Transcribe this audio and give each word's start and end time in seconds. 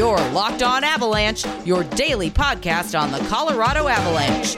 Your 0.00 0.16
Locked 0.30 0.62
On 0.62 0.82
Avalanche, 0.82 1.44
your 1.66 1.84
daily 1.84 2.30
podcast 2.30 2.98
on 2.98 3.12
the 3.12 3.18
Colorado 3.28 3.86
Avalanche. 3.86 4.56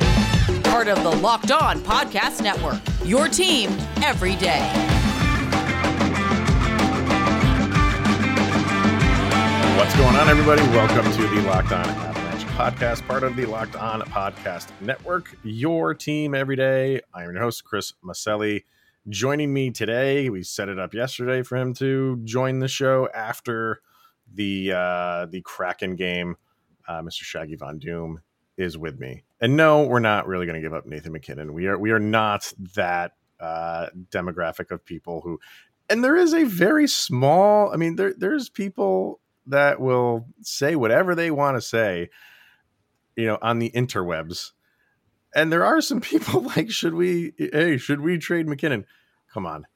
Part 0.62 0.86
of 0.86 1.02
the 1.02 1.10
Locked 1.20 1.50
On 1.50 1.80
Podcast 1.80 2.44
Network. 2.44 2.80
Your 3.04 3.26
team 3.26 3.70
every 4.04 4.36
day. 4.36 4.60
What's 9.76 9.96
going 9.96 10.14
on, 10.14 10.28
everybody? 10.28 10.62
Welcome 10.76 11.10
to 11.10 11.22
the 11.26 11.42
Locked 11.42 11.72
On 11.72 11.88
Avalanche 11.88 12.44
podcast, 12.44 13.04
part 13.08 13.24
of 13.24 13.34
the 13.34 13.44
Locked 13.46 13.74
On 13.74 14.00
Podcast 14.02 14.68
Network. 14.80 15.36
Your 15.42 15.92
team 15.92 16.36
every 16.36 16.54
day. 16.54 17.00
I'm 17.12 17.32
your 17.32 17.42
host, 17.42 17.64
Chris 17.64 17.94
Maselli. 18.04 18.62
Joining 19.08 19.52
me 19.52 19.72
today, 19.72 20.30
we 20.30 20.44
set 20.44 20.68
it 20.68 20.78
up 20.78 20.94
yesterday 20.94 21.42
for 21.42 21.56
him 21.56 21.74
to 21.74 22.20
join 22.22 22.60
the 22.60 22.68
show 22.68 23.08
after 23.12 23.80
the 24.34 24.72
uh, 24.72 25.26
the 25.26 25.40
Kraken 25.42 25.96
game. 25.96 26.36
Uh, 26.88 27.00
Mr. 27.00 27.22
Shaggy 27.22 27.54
Von 27.54 27.78
Doom 27.78 28.22
is 28.56 28.76
with 28.76 28.98
me, 28.98 29.22
and 29.40 29.56
no, 29.56 29.84
we're 29.84 30.00
not 30.00 30.26
really 30.26 30.46
going 30.46 30.56
to 30.56 30.60
give 30.60 30.74
up 30.74 30.84
Nathan 30.84 31.12
MacKinnon. 31.12 31.52
We 31.52 31.66
are 31.66 31.78
we 31.78 31.90
are 31.90 32.00
not 32.00 32.52
that 32.74 33.12
uh, 33.40 33.86
demographic 34.10 34.70
of 34.70 34.84
people 34.84 35.20
who, 35.20 35.38
and 35.88 36.02
there 36.02 36.16
is 36.16 36.34
a 36.34 36.44
very 36.44 36.88
small. 36.88 37.72
I 37.72 37.76
mean, 37.76 37.96
there 37.96 38.14
there's 38.16 38.48
people 38.48 39.20
that 39.46 39.80
will 39.80 40.26
say 40.40 40.76
whatever 40.76 41.14
they 41.14 41.30
want 41.30 41.56
to 41.56 41.60
say, 41.60 42.10
you 43.16 43.26
know, 43.26 43.38
on 43.42 43.58
the 43.58 43.70
interwebs. 43.70 44.52
And 45.34 45.52
there 45.52 45.64
are 45.64 45.80
some 45.80 46.00
people 46.02 46.42
like, 46.42 46.70
should 46.70 46.94
we? 46.94 47.32
Hey, 47.38 47.76
should 47.78 48.00
we 48.00 48.18
trade 48.18 48.48
MacKinnon? 48.48 48.86
Come 49.32 49.46
on, 49.46 49.66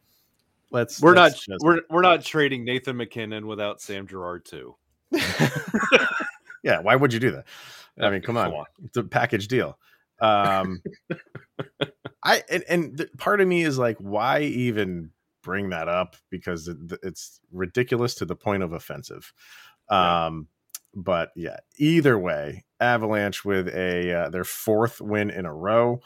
let's. 0.70 1.00
We're 1.00 1.14
let's 1.14 1.48
not 1.48 1.54
just- 1.54 1.64
we're 1.64 1.80
we're 1.90 2.02
not 2.02 2.24
trading 2.24 2.64
Nathan 2.64 2.96
MacKinnon 2.96 3.46
without 3.46 3.80
Sam 3.80 4.06
Girard 4.06 4.44
too. 4.44 4.76
yeah, 6.62 6.80
why 6.80 6.96
would 6.96 7.12
you 7.12 7.20
do 7.20 7.30
that? 7.32 7.46
I 8.00 8.10
mean, 8.10 8.20
come 8.20 8.36
on, 8.36 8.52
it's 8.84 8.96
a 8.96 9.04
package 9.04 9.48
deal. 9.48 9.78
Um, 10.20 10.82
I 12.22 12.42
and, 12.50 12.64
and 12.68 12.96
the, 12.96 13.08
part 13.18 13.40
of 13.40 13.48
me 13.48 13.62
is 13.62 13.78
like, 13.78 13.96
why 13.98 14.40
even 14.40 15.10
bring 15.42 15.70
that 15.70 15.88
up? 15.88 16.16
Because 16.30 16.68
it, 16.68 16.76
it's 17.02 17.40
ridiculous 17.52 18.14
to 18.16 18.24
the 18.24 18.36
point 18.36 18.62
of 18.62 18.72
offensive. 18.72 19.32
Um, 19.88 20.48
but 20.94 21.30
yeah, 21.36 21.58
either 21.76 22.18
way, 22.18 22.64
Avalanche 22.80 23.44
with 23.44 23.68
a 23.68 24.12
uh, 24.12 24.30
their 24.30 24.44
fourth 24.44 25.00
win 25.00 25.30
in 25.30 25.46
a 25.46 25.54
row. 25.54 26.00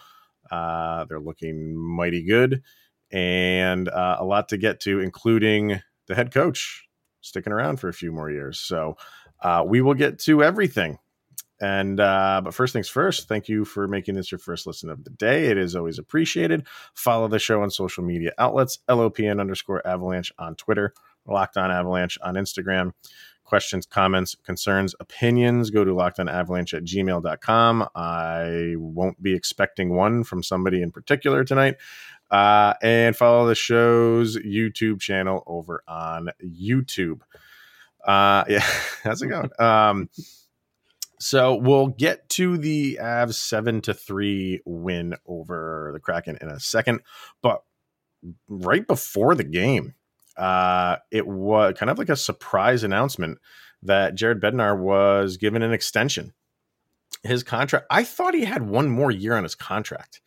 Uh, 0.50 1.05
they're 1.05 1.20
looking 1.20 1.77
mighty 1.77 2.22
good, 2.22 2.62
and 3.12 3.89
uh, 3.89 4.16
a 4.19 4.25
lot 4.25 4.48
to 4.50 4.56
get 4.56 4.80
to, 4.80 5.00
including 5.00 5.80
the 6.06 6.14
head 6.14 6.33
coach 6.33 6.89
sticking 7.20 7.53
around 7.53 7.78
for 7.78 7.89
a 7.89 7.92
few 7.92 8.12
more 8.12 8.30
years. 8.30 8.58
So 8.58 8.97
uh, 9.41 9.64
we 9.66 9.80
will 9.80 9.94
get 9.94 10.19
to 10.20 10.42
everything. 10.42 10.98
And 11.61 12.00
uh, 12.00 12.41
but 12.42 12.55
first 12.55 12.72
things 12.72 12.88
first, 12.88 13.28
thank 13.28 13.48
you 13.48 13.66
for 13.66 13.86
making 13.86 14.14
this 14.14 14.33
your 14.33 14.38
first 14.38 14.66
listen 14.66 14.88
of 14.88 15.05
the 15.05 15.11
day. 15.11 15.47
It 15.47 15.58
is 15.58 15.77
always 15.77 15.98
appreciated. 15.98 16.66
Follow 16.94 17.28
the 17.28 17.38
show 17.38 17.62
on 17.62 17.70
social 17.70 18.03
media 18.03 18.33
outlets: 18.38 18.78
LOPN 18.88 19.41
underscore 19.41 19.86
Avalanche 19.86 20.33
on 20.38 20.55
Twitter, 20.55 20.94
Locked 21.27 21.58
On 21.58 21.70
Avalanche 21.70 22.19
on 22.22 22.34
Instagram. 22.34 22.92
Questions, 23.44 23.84
comments, 23.84 24.36
concerns, 24.44 24.94
opinions, 25.00 25.70
go 25.70 25.84
to 25.84 25.91
lockedonavalanche 25.91 26.72
at 26.72 26.84
gmail.com. 26.84 27.88
I 27.97 28.75
won't 28.78 29.20
be 29.20 29.34
expecting 29.34 29.91
one 29.97 30.22
from 30.22 30.42
somebody 30.42 30.81
in 30.83 30.92
particular 30.92 31.42
tonight. 31.42 31.75
Uh, 32.31 32.75
and 32.81 33.17
follow 33.17 33.47
the 33.47 33.55
show's 33.55 34.36
YouTube 34.36 35.00
channel 35.00 35.42
over 35.47 35.83
on 35.89 36.31
YouTube. 36.45 37.20
Uh, 38.05 38.45
yeah, 38.48 38.64
how's 39.03 39.22
it 39.22 39.28
going? 39.28 39.50
Um, 39.59 40.09
so 41.22 41.55
we'll 41.55 41.89
get 41.89 42.31
to 42.31 42.56
the 42.56 42.98
Avs 43.00 43.34
seven 43.34 43.83
to 43.83 43.92
three 43.92 44.62
win 44.64 45.17
over 45.27 45.91
the 45.92 46.00
Kraken 46.00 46.39
in 46.41 46.48
a 46.48 46.59
second, 46.59 47.00
but 47.43 47.62
right 48.49 48.87
before 48.87 49.34
the 49.34 49.44
game, 49.44 49.94
uh, 50.38 50.97
it 51.10 51.27
was 51.27 51.75
kind 51.77 51.91
of 51.91 51.99
like 51.99 52.09
a 52.09 52.16
surprise 52.16 52.84
announcement 52.84 53.38
that 53.83 54.15
Jared 54.15 54.41
Bednar 54.41 54.78
was 54.78 55.37
given 55.37 55.62
an 55.62 55.72
extension. 55.72 56.33
His 57.22 57.43
contract, 57.43 57.87
I 57.91 58.04
thought 58.04 58.34
he 58.34 58.47
had 58.47 58.62
one 58.62 58.88
more 58.88 59.10
year 59.10 59.37
on 59.37 59.43
his 59.43 59.54
contract. 59.54 60.22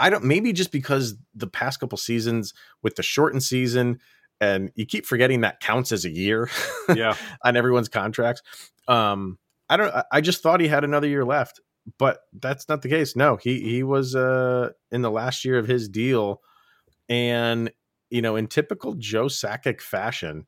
I 0.00 0.10
don't 0.10 0.24
maybe 0.24 0.52
just 0.52 0.72
because 0.72 1.16
the 1.34 1.46
past 1.46 1.78
couple 1.80 1.98
seasons 1.98 2.54
with 2.82 2.96
the 2.96 3.02
shortened 3.02 3.42
season 3.42 4.00
and 4.40 4.72
you 4.74 4.86
keep 4.86 5.04
forgetting 5.06 5.42
that 5.42 5.60
counts 5.60 5.92
as 5.92 6.04
a 6.06 6.10
year 6.10 6.48
Yeah. 6.94 7.14
on 7.44 7.56
everyone's 7.56 7.88
contracts. 7.90 8.42
Um, 8.88 9.38
I 9.68 9.76
don't. 9.76 9.94
I- 10.10 10.20
just 10.20 10.42
thought 10.42 10.60
he 10.60 10.66
had 10.68 10.82
another 10.82 11.06
year 11.06 11.24
left, 11.24 11.60
but 11.98 12.20
that's 12.32 12.68
not 12.68 12.82
the 12.82 12.88
case. 12.88 13.14
No, 13.14 13.36
he 13.36 13.60
he 13.60 13.82
was 13.84 14.16
uh, 14.16 14.70
in 14.90 15.02
the 15.02 15.10
last 15.10 15.44
year 15.44 15.58
of 15.58 15.68
his 15.68 15.88
deal, 15.88 16.40
and 17.08 17.70
you 18.10 18.22
know, 18.22 18.34
in 18.36 18.46
typical 18.48 18.94
Joe 18.94 19.26
Sakic 19.26 19.80
fashion, 19.80 20.46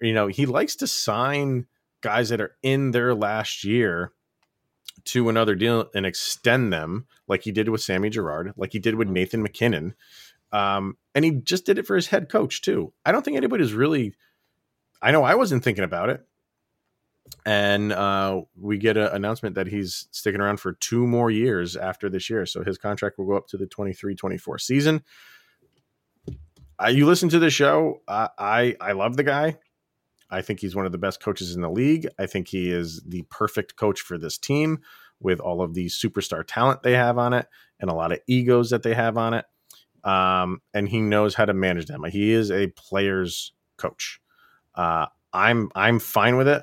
you 0.00 0.12
know, 0.12 0.26
he 0.26 0.46
likes 0.46 0.74
to 0.76 0.86
sign 0.88 1.66
guys 2.00 2.30
that 2.30 2.40
are 2.40 2.56
in 2.62 2.90
their 2.92 3.14
last 3.14 3.62
year 3.62 4.12
to 5.04 5.28
another 5.28 5.54
deal 5.54 5.88
and 5.94 6.06
extend 6.06 6.72
them, 6.72 7.06
like 7.26 7.42
he 7.42 7.52
did 7.52 7.68
with 7.68 7.82
Sammy 7.82 8.10
Girard, 8.10 8.52
like 8.56 8.72
he 8.72 8.78
did 8.78 8.94
with 8.94 9.08
Nathan 9.08 9.42
MacKinnon. 9.42 9.94
Um, 10.52 10.96
and 11.14 11.24
he 11.24 11.32
just 11.32 11.66
did 11.66 11.78
it 11.78 11.86
for 11.86 11.96
his 11.96 12.06
head 12.06 12.28
coach 12.28 12.62
too. 12.62 12.92
I 13.04 13.12
don't 13.12 13.24
think 13.24 13.36
anybody's 13.36 13.72
really. 13.72 14.14
I 15.00 15.12
know 15.12 15.22
I 15.22 15.34
wasn't 15.34 15.62
thinking 15.62 15.84
about 15.84 16.08
it 16.08 16.26
and 17.46 17.92
uh, 17.92 18.42
we 18.60 18.78
get 18.78 18.96
an 18.96 19.08
announcement 19.08 19.54
that 19.54 19.66
he's 19.66 20.08
sticking 20.10 20.40
around 20.40 20.58
for 20.58 20.74
two 20.74 21.06
more 21.06 21.30
years 21.30 21.76
after 21.76 22.08
this 22.08 22.28
year. 22.28 22.46
So 22.46 22.62
his 22.62 22.78
contract 22.78 23.18
will 23.18 23.26
go 23.26 23.36
up 23.36 23.48
to 23.48 23.56
the 23.56 23.66
23 23.66 24.14
24 24.14 24.58
season. 24.58 25.02
Uh, 26.82 26.88
you 26.88 27.06
listen 27.06 27.28
to 27.30 27.38
the 27.38 27.50
show. 27.50 28.02
Uh, 28.06 28.28
I 28.38 28.76
I 28.80 28.92
love 28.92 29.16
the 29.16 29.24
guy. 29.24 29.56
I 30.30 30.42
think 30.42 30.60
he's 30.60 30.76
one 30.76 30.86
of 30.86 30.92
the 30.92 30.98
best 30.98 31.22
coaches 31.22 31.54
in 31.54 31.62
the 31.62 31.70
league. 31.70 32.08
I 32.18 32.26
think 32.26 32.48
he 32.48 32.70
is 32.70 33.02
the 33.06 33.22
perfect 33.30 33.76
coach 33.76 34.00
for 34.00 34.18
this 34.18 34.38
team 34.38 34.80
with 35.20 35.40
all 35.40 35.62
of 35.62 35.74
the 35.74 35.86
superstar 35.86 36.44
talent 36.46 36.82
they 36.82 36.92
have 36.92 37.18
on 37.18 37.32
it 37.32 37.46
and 37.80 37.90
a 37.90 37.94
lot 37.94 38.12
of 38.12 38.20
egos 38.26 38.70
that 38.70 38.82
they 38.82 38.94
have 38.94 39.16
on 39.16 39.34
it. 39.34 39.46
Um, 40.04 40.60
and 40.74 40.88
he 40.88 41.00
knows 41.00 41.34
how 41.34 41.44
to 41.44 41.54
manage 41.54 41.86
them. 41.86 42.04
He 42.04 42.30
is 42.30 42.50
a 42.50 42.68
player's 42.68 43.52
coach. 43.76 44.20
Uh, 44.74 45.06
I'm 45.32 45.70
I'm 45.74 45.98
fine 45.98 46.36
with 46.36 46.48
it. 46.48 46.62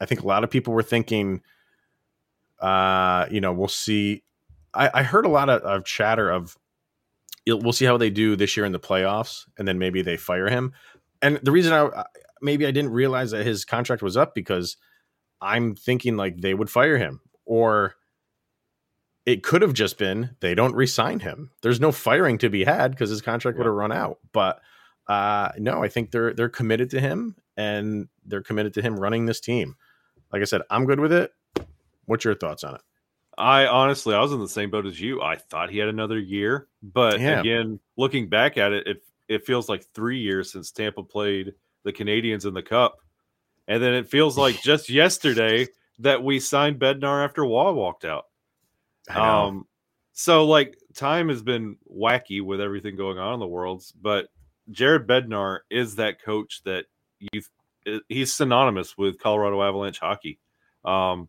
I 0.00 0.06
think 0.06 0.22
a 0.22 0.26
lot 0.26 0.44
of 0.44 0.50
people 0.50 0.72
were 0.72 0.82
thinking, 0.82 1.42
uh, 2.58 3.26
you 3.30 3.40
know, 3.40 3.52
we'll 3.52 3.68
see. 3.68 4.22
I, 4.72 4.90
I 4.94 5.02
heard 5.02 5.26
a 5.26 5.28
lot 5.28 5.50
of, 5.50 5.62
of 5.62 5.84
chatter 5.84 6.30
of 6.30 6.56
we'll 7.46 7.72
see 7.72 7.84
how 7.84 7.96
they 7.96 8.10
do 8.10 8.36
this 8.36 8.56
year 8.56 8.64
in 8.64 8.72
the 8.72 8.80
playoffs, 8.80 9.44
and 9.58 9.68
then 9.68 9.78
maybe 9.78 10.02
they 10.02 10.16
fire 10.16 10.48
him. 10.48 10.72
And 11.22 11.38
the 11.42 11.52
reason 11.52 11.72
I 11.72 11.86
I- 11.86 12.04
maybe 12.40 12.66
I 12.66 12.70
didn't 12.70 12.92
realize 12.92 13.30
that 13.32 13.46
his 13.46 13.64
contract 13.64 14.02
was 14.02 14.16
up 14.16 14.34
because 14.34 14.76
I'm 15.40 15.74
thinking 15.74 16.16
like 16.16 16.40
they 16.40 16.54
would 16.54 16.70
fire 16.70 16.98
him, 16.98 17.20
or 17.44 17.94
it 19.26 19.42
could 19.42 19.62
have 19.62 19.74
just 19.74 19.98
been 19.98 20.36
they 20.40 20.54
don't 20.54 20.74
resign 20.74 21.20
him. 21.20 21.50
There's 21.62 21.80
no 21.80 21.92
firing 21.92 22.38
to 22.38 22.48
be 22.50 22.64
had 22.64 22.90
because 22.92 23.10
his 23.10 23.22
contract 23.22 23.58
would 23.58 23.66
have 23.66 23.74
run 23.74 23.92
out. 23.92 24.18
But 24.32 24.60
uh, 25.06 25.50
no, 25.58 25.82
I 25.82 25.88
think 25.88 26.10
they're 26.10 26.32
they're 26.32 26.48
committed 26.48 26.90
to 26.90 27.00
him 27.00 27.36
and 27.56 28.08
they're 28.24 28.42
committed 28.42 28.74
to 28.74 28.82
him 28.82 28.98
running 28.98 29.26
this 29.26 29.40
team. 29.40 29.76
Like 30.32 30.42
I 30.42 30.46
said, 30.46 30.62
I'm 30.70 30.86
good 30.86 31.00
with 31.00 31.12
it. 31.12 31.32
What's 32.06 32.24
your 32.24 32.34
thoughts 32.34 32.64
on 32.64 32.76
it? 32.76 32.80
I 33.38 33.66
honestly 33.66 34.14
I 34.14 34.20
was 34.20 34.32
in 34.32 34.40
the 34.40 34.48
same 34.48 34.70
boat 34.70 34.86
as 34.86 35.00
you. 35.00 35.22
I 35.22 35.36
thought 35.36 35.70
he 35.70 35.78
had 35.78 35.88
another 35.88 36.18
year, 36.18 36.68
but 36.82 37.20
Yeah. 37.20 37.40
again, 37.40 37.80
looking 37.96 38.28
back 38.28 38.58
at 38.58 38.72
it, 38.72 38.86
it 38.86 39.02
it 39.28 39.46
feels 39.46 39.68
like 39.68 39.84
three 39.94 40.18
years 40.18 40.50
since 40.50 40.72
Tampa 40.72 41.02
played 41.04 41.54
the 41.84 41.92
Canadiens 41.92 42.46
in 42.46 42.54
the 42.54 42.62
Cup, 42.62 42.98
and 43.68 43.82
then 43.82 43.94
it 43.94 44.08
feels 44.08 44.36
like 44.38 44.60
just 44.64 44.88
yesterday 44.90 45.66
that 45.98 46.22
we 46.22 46.40
signed 46.40 46.78
Bednar 46.78 47.24
after 47.24 47.42
Roy 47.42 47.72
walked 47.72 48.04
out. 48.04 48.24
Um, 49.46 49.66
so 50.12 50.46
like 50.46 50.76
time 50.94 51.28
has 51.28 51.42
been 51.42 51.76
wacky 51.92 52.42
with 52.42 52.60
everything 52.60 52.96
going 52.96 53.18
on 53.18 53.34
in 53.34 53.40
the 53.40 53.46
worlds, 53.46 53.92
but 54.00 54.28
Jared 54.70 55.06
Bednar 55.06 55.60
is 55.70 55.96
that 55.96 56.22
coach 56.22 56.62
that 56.64 56.86
you 57.18 57.42
he's 58.08 58.32
synonymous 58.32 58.96
with 58.96 59.18
Colorado 59.18 59.62
Avalanche 59.62 59.98
hockey. 59.98 60.38
Um, 60.84 61.28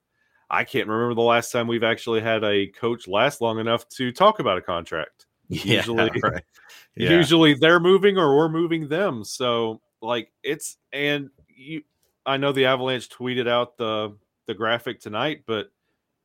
I 0.49 0.63
can't 0.65 0.87
remember 0.87 1.15
the 1.15 1.21
last 1.21 1.51
time 1.51 1.67
we've 1.67 1.83
actually 1.83 2.21
had 2.21 2.43
a 2.43 2.67
coach 2.67 3.07
last 3.07 3.39
long 3.41 3.59
enough 3.59 3.87
to 3.89 4.11
talk 4.11 4.39
about 4.39 4.57
a 4.57 4.61
contract. 4.61 5.25
usually- 5.49 6.11
right. 6.23 6.43
Yeah. 6.93 7.11
Usually 7.11 7.53
they're 7.53 7.79
moving 7.79 8.17
or 8.17 8.35
we're 8.35 8.49
moving 8.49 8.89
them. 8.89 9.23
So 9.23 9.79
like 10.01 10.31
it's 10.43 10.77
and 10.91 11.29
you 11.47 11.83
I 12.25 12.37
know 12.37 12.51
the 12.51 12.65
Avalanche 12.65 13.09
tweeted 13.09 13.47
out 13.47 13.77
the 13.77 14.15
the 14.47 14.53
graphic 14.53 14.99
tonight, 14.99 15.43
but 15.45 15.71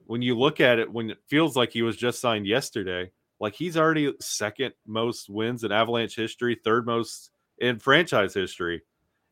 when 0.06 0.22
you 0.22 0.38
look 0.38 0.60
at 0.60 0.78
it, 0.78 0.90
when 0.90 1.10
it 1.10 1.18
feels 1.28 1.56
like 1.56 1.70
he 1.70 1.82
was 1.82 1.96
just 1.96 2.20
signed 2.20 2.46
yesterday, 2.46 3.10
like 3.40 3.54
he's 3.54 3.76
already 3.76 4.12
second 4.20 4.72
most 4.86 5.28
wins 5.28 5.64
in 5.64 5.72
Avalanche 5.72 6.16
history, 6.16 6.58
third 6.62 6.86
most 6.86 7.30
in 7.58 7.78
franchise 7.78 8.34
history, 8.34 8.82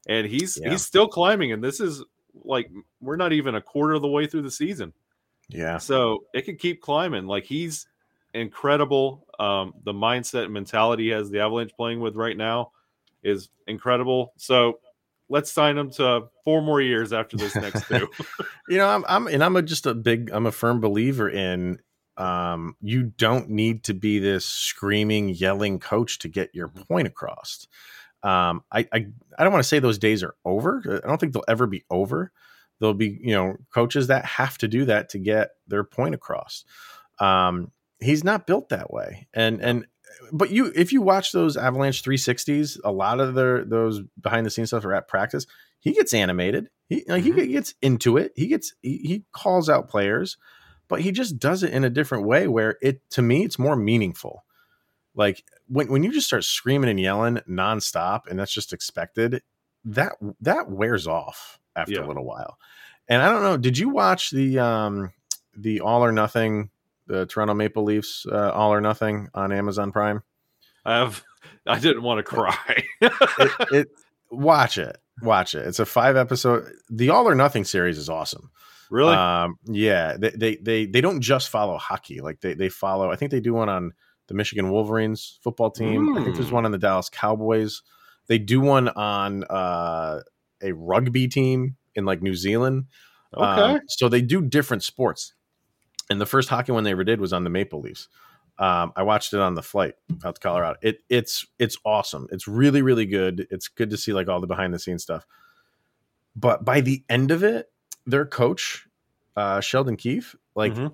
and 0.07 0.27
he's 0.27 0.59
Yeah. 0.61 0.71
he's 0.71 0.85
still 0.85 1.09
climbing. 1.09 1.53
And 1.53 1.63
this 1.63 1.81
is 1.81 2.05
like 2.35 2.71
we're 3.01 3.17
not 3.17 3.33
even 3.33 3.55
a 3.55 3.61
quarter 3.61 3.95
of 3.95 4.03
the 4.03 4.09
way 4.09 4.27
through 4.27 4.43
the 4.43 4.51
season. 4.51 4.93
Yeah. 5.49 5.79
So 5.79 6.25
it 6.35 6.43
could 6.43 6.59
keep 6.59 6.81
climbing. 6.81 7.27
Like 7.27 7.45
he's 7.45 7.87
incredible. 8.33 9.27
Um, 9.39 9.75
the 9.85 9.93
mindset 9.93 10.45
and 10.45 10.55
mentality 10.55 11.05
he 11.05 11.11
has 11.11 11.31
the 11.31 11.41
Avalanche 11.41 11.73
playing 11.77 12.01
with 12.01 12.17
right 12.17 12.37
now 12.37 12.73
is 13.25 13.49
incredible. 13.67 14.33
So 14.37 14.79
let's 15.29 15.51
sign 15.51 15.79
him 15.79 15.91
to 15.91 16.29
four 16.45 16.63
more 16.63 16.81
years 16.81 17.13
after 17.13 17.37
this 17.37 17.57
next 17.57 17.87
two. 17.89 18.09
you 18.69 18.79
know, 18.79 18.87
I'm, 18.87 19.05
I'm, 19.09 19.27
and 19.27 19.43
I'm 19.43 19.57
a, 19.57 19.63
just 19.63 19.87
a 19.87 19.95
big, 19.95 20.31
I'm 20.31 20.47
a 20.47 20.53
firm 20.53 20.81
believer 20.81 21.29
in, 21.29 21.81
um, 22.17 22.77
you 22.81 23.03
don't 23.03 23.51
need 23.51 23.85
to 23.85 23.95
be 23.95 24.21
this 24.21 24.47
screaming, 24.47 25.31
yelling 25.31 25.81
coach 25.81 26.21
to 26.21 26.29
get 26.29 26.55
your 26.55 26.69
point 26.69 27.09
across. 27.09 27.67
Um, 28.23 28.63
I, 28.71 28.87
I, 28.93 29.07
I 29.39 29.43
don't 29.43 29.53
want 29.53 29.63
to 29.63 29.69
say 29.69 29.81
those 29.81 29.99
days 29.99 30.23
are 30.23 30.35
over. 30.45 31.01
I 31.05 31.07
don't 31.07 31.19
think 31.19 31.33
they'll 31.33 31.45
ever 31.49 31.67
be 31.67 31.85
over. 31.91 32.31
There'll 32.79 32.95
be, 32.95 33.19
you 33.21 33.35
know, 33.35 33.57
coaches 33.73 34.07
that 34.07 34.25
have 34.25 34.59
to 34.59 34.69
do 34.69 34.85
that 34.87 35.11
to 35.11 35.19
get 35.19 35.51
their 35.67 35.85
point 35.85 36.15
across. 36.15 36.65
Um, 37.19 37.73
he's 38.01 38.25
not 38.25 38.47
built 38.47 38.69
that 38.69 38.93
way. 38.93 39.29
And, 39.35 39.61
and, 39.61 39.87
but 40.33 40.51
you, 40.51 40.73
if 40.75 40.93
you 40.93 41.03
watch 41.03 41.33
those 41.33 41.57
Avalanche 41.57 42.03
360s, 42.03 42.79
a 42.85 42.93
lot 42.93 43.21
of 43.21 43.35
their 43.35 43.65
those 43.65 44.03
behind 44.21 44.47
the 44.47 44.51
scenes 44.51 44.71
stuff 44.71 44.85
are 44.85 44.95
at 44.95 45.09
practice. 45.09 45.47
He 45.81 45.93
gets 45.93 46.15
animated. 46.15 46.71
He 46.89 47.05
like, 47.07 47.25
mm-hmm. 47.25 47.39
he 47.39 47.47
gets 47.49 47.75
into 47.83 48.17
it. 48.17 48.33
He 48.37 48.47
gets 48.47 48.75
he, 48.83 48.99
he 48.99 49.25
calls 49.33 49.69
out 49.69 49.89
players, 49.89 50.37
but 50.89 51.01
he 51.01 51.13
just 51.13 51.39
does 51.39 51.63
it 51.63 51.73
in 51.73 51.85
a 51.85 51.91
different 51.91 52.27
way 52.27 52.47
where 52.49 52.77
it 52.83 53.09
to 53.11 53.23
me 53.23 53.45
it's 53.45 53.59
more 53.59 53.77
meaningful. 53.77 54.45
Like 55.15 55.45
when 55.69 55.89
when 55.89 56.03
you 56.03 56.13
just 56.13 56.27
start 56.27 56.45
screaming 56.45 56.91
and 56.91 57.01
yelling 57.01 57.41
nonstop, 57.49 58.27
and 58.29 58.39
that's 58.39 58.53
just 58.53 58.73
expected, 58.73 59.43
that 59.85 60.13
that 60.41 60.71
wears 60.71 61.07
off 61.07 61.59
after 61.77 61.95
yeah. 61.95 62.05
a 62.05 62.09
little 62.09 62.25
while. 62.25 62.59
And 63.09 63.23
I 63.23 63.31
don't 63.31 63.43
know, 63.43 63.57
did 63.57 63.77
you 63.79 63.91
watch 63.91 64.31
the 64.31 64.59
um 64.59 65.13
the 65.57 65.81
All 65.81 66.05
or 66.05 66.13
Nothing, 66.13 66.71
the 67.07 67.27
Toronto 67.27 67.55
Maple 67.55 67.85
Leafs 67.85 68.27
uh, 68.31 68.51
All 68.53 68.73
or 68.73 68.81
Nothing 68.81 69.29
on 69.35 69.53
Amazon 69.53 69.93
Prime? 69.93 70.23
I 70.85 70.99
have. 70.99 71.23
I 71.67 71.79
didn't 71.79 72.03
want 72.03 72.19
to 72.19 72.23
cry. 72.23 72.85
it, 73.01 73.13
it, 73.73 73.89
watch 74.31 74.79
it, 74.79 74.97
watch 75.23 75.55
it. 75.55 75.67
It's 75.67 75.79
a 75.79 75.87
five 75.87 76.17
episode. 76.17 76.71
The 76.91 77.11
All 77.11 77.29
or 77.29 77.35
Nothing 77.35 77.65
series 77.65 77.99
is 77.99 78.09
awesome. 78.09 78.51
Really? 78.91 79.15
Um, 79.15 79.57
yeah. 79.65 80.17
They, 80.19 80.31
they 80.31 80.57
they 80.57 80.87
they 80.87 81.01
don't 81.01 81.21
just 81.21 81.49
follow 81.49 81.79
hockey. 81.79 82.21
Like 82.21 82.41
they 82.41 82.55
they 82.55 82.69
follow. 82.69 83.11
I 83.11 83.17
think 83.17 83.31
they 83.31 83.41
do 83.41 83.55
one 83.55 83.69
on 83.69 83.93
the 84.29 84.35
Michigan 84.35 84.71
Wolverines 84.71 85.39
football 85.43 85.71
team. 85.71 86.09
Mm. 86.09 86.21
I 86.21 86.25
think 86.25 86.37
there's 86.37 86.49
hmm. 86.49 86.55
one 86.55 86.65
on 86.65 86.73
the 86.73 86.79
Dallas 86.79 87.09
Cowboys. 87.11 87.83
They 88.27 88.39
do 88.39 88.61
one 88.61 88.89
on 88.89 89.45
uh, 89.45 90.21
a 90.63 90.73
rugby 90.73 91.29
team 91.29 91.77
in 91.95 92.05
like 92.05 92.23
New 92.23 92.35
Zealand. 92.35 92.87
Okay. 93.37 93.45
Um, 93.45 93.81
so 93.89 94.09
they 94.09 94.23
do 94.23 94.43
different 94.43 94.83
sports. 94.83 95.35
And 96.11 96.21
the 96.21 96.27
first 96.27 96.49
hockey 96.49 96.73
one 96.73 96.85
they 96.85 96.91
ever 96.91 97.05
did 97.05 97.21
was 97.21 97.33
on 97.33 97.45
the 97.45 97.51
Maple 97.51 97.81
Leafs. 97.81 98.09
Um, 98.59 98.93
I 98.95 99.03
watched 99.03 99.33
it 99.33 99.41
on 99.41 99.55
the 99.55 99.63
flight 99.63 99.95
out 100.25 100.37
to 100.37 100.41
Colorado. 100.41 100.79
It 100.81 101.01
it's 101.09 101.47
it's 101.59 101.77
awesome. 101.85 102.29
It's 102.31 102.47
really 102.47 102.83
really 102.83 103.07
good. 103.07 103.49
It's 103.51 103.69
good 103.69 103.91
to 103.91 103.97
see 103.97 104.13
like 104.13 104.29
all 104.29 104.41
the 104.41 104.47
behind 104.47 104.73
the 104.73 104.79
scenes 104.79 105.03
stuff. 105.03 105.27
But 106.37 106.65
by 106.65 106.81
the 106.81 107.03
end 107.09 107.31
of 107.31 107.43
it, 107.43 107.71
their 108.07 108.27
coach, 108.27 108.87
uh, 109.37 109.61
Sheldon 109.61 109.97
Keefe, 109.97 110.37
like 110.55 110.75
mm-hmm. 110.75 110.89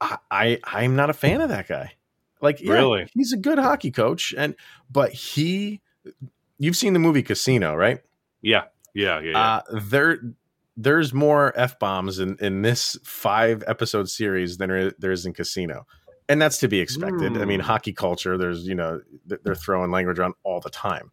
I, 0.00 0.18
I 0.30 0.60
I'm 0.64 0.96
not 0.96 1.10
a 1.10 1.14
fan 1.14 1.40
of 1.40 1.48
that 1.48 1.68
guy. 1.68 1.92
Like, 2.40 2.60
yeah, 2.60 2.74
really, 2.74 3.10
he's 3.14 3.32
a 3.32 3.36
good 3.36 3.58
hockey 3.58 3.90
coach, 3.90 4.34
and 4.36 4.54
but 4.90 5.12
he, 5.12 5.80
you've 6.58 6.76
seen 6.76 6.92
the 6.92 6.98
movie 6.98 7.22
Casino, 7.22 7.74
right? 7.74 8.00
Yeah, 8.42 8.64
yeah, 8.94 9.20
yeah. 9.20 9.30
yeah. 9.30 9.38
Uh, 9.38 9.60
there, 9.80 10.18
there's 10.76 11.12
more 11.12 11.52
f 11.56 11.78
bombs 11.78 12.18
in 12.18 12.36
in 12.40 12.62
this 12.62 12.96
five 13.04 13.62
episode 13.66 14.08
series 14.08 14.58
than 14.58 14.92
there 14.98 15.12
is 15.12 15.26
in 15.26 15.32
Casino, 15.32 15.86
and 16.28 16.40
that's 16.40 16.58
to 16.58 16.68
be 16.68 16.80
expected. 16.80 17.32
Mm. 17.32 17.42
I 17.42 17.44
mean, 17.44 17.60
hmm. 17.60 17.66
hockey 17.66 17.92
culture. 17.92 18.36
There's 18.36 18.66
you 18.66 18.74
know 18.74 19.00
they're 19.26 19.54
throwing 19.54 19.90
language 19.90 20.18
around 20.18 20.34
all 20.42 20.60
the 20.60 20.70
time. 20.70 21.10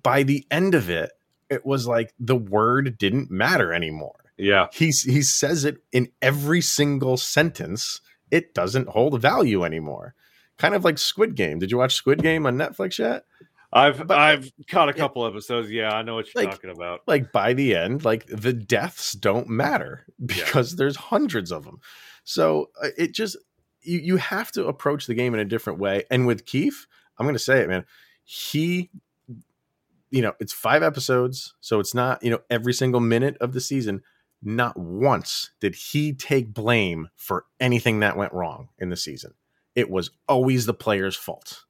By 0.00 0.22
the 0.22 0.46
end 0.50 0.74
of 0.74 0.88
it, 0.88 1.12
it 1.50 1.66
was 1.66 1.86
like 1.86 2.12
the 2.18 2.36
word 2.36 2.98
didn't 2.98 3.30
matter 3.30 3.72
anymore. 3.72 4.24
Yeah, 4.36 4.68
he 4.72 4.86
he 4.86 5.22
says 5.22 5.64
it 5.64 5.78
in 5.92 6.08
every 6.20 6.60
single 6.60 7.16
sentence. 7.16 8.00
It 8.30 8.54
doesn't 8.54 8.88
hold 8.88 9.20
value 9.20 9.62
anymore 9.62 10.14
kind 10.58 10.74
of 10.74 10.84
like 10.84 10.96
Squid 10.96 11.34
Game. 11.34 11.58
Did 11.58 11.70
you 11.70 11.78
watch 11.78 11.94
Squid 11.94 12.22
Game 12.22 12.46
on 12.46 12.56
Netflix 12.56 12.98
yet? 12.98 13.24
I've 13.72 14.06
but, 14.06 14.18
I've 14.18 14.50
caught 14.68 14.88
a 14.88 14.92
couple 14.92 15.26
episodes. 15.26 15.70
Yeah, 15.70 15.92
I 15.94 16.02
know 16.02 16.16
what 16.16 16.26
you're 16.34 16.44
like, 16.44 16.52
talking 16.52 16.70
about. 16.70 17.00
Like 17.06 17.32
by 17.32 17.54
the 17.54 17.74
end, 17.74 18.04
like 18.04 18.26
the 18.26 18.52
deaths 18.52 19.12
don't 19.12 19.48
matter 19.48 20.06
because 20.24 20.72
yeah. 20.72 20.76
there's 20.78 20.96
hundreds 20.96 21.50
of 21.50 21.64
them. 21.64 21.80
So 22.24 22.70
uh, 22.82 22.88
it 22.98 23.12
just 23.12 23.36
you 23.82 23.98
you 23.98 24.16
have 24.18 24.52
to 24.52 24.66
approach 24.66 25.06
the 25.06 25.14
game 25.14 25.34
in 25.34 25.40
a 25.40 25.44
different 25.44 25.78
way. 25.78 26.04
And 26.10 26.26
with 26.26 26.46
Keefe, 26.46 26.86
I'm 27.18 27.26
going 27.26 27.34
to 27.34 27.38
say 27.38 27.60
it, 27.60 27.68
man. 27.68 27.84
He 28.24 28.90
you 30.10 30.20
know, 30.20 30.34
it's 30.40 30.52
5 30.52 30.82
episodes, 30.82 31.54
so 31.60 31.80
it's 31.80 31.94
not, 31.94 32.22
you 32.22 32.30
know, 32.30 32.40
every 32.50 32.74
single 32.74 33.00
minute 33.00 33.38
of 33.40 33.54
the 33.54 33.62
season. 33.62 34.02
Not 34.42 34.76
once 34.76 35.52
did 35.58 35.74
he 35.74 36.12
take 36.12 36.52
blame 36.52 37.08
for 37.16 37.46
anything 37.60 38.00
that 38.00 38.16
went 38.16 38.34
wrong 38.34 38.68
in 38.78 38.90
the 38.90 38.96
season 38.96 39.32
it 39.74 39.90
was 39.90 40.10
always 40.28 40.66
the 40.66 40.74
player's 40.74 41.16
fault. 41.16 41.64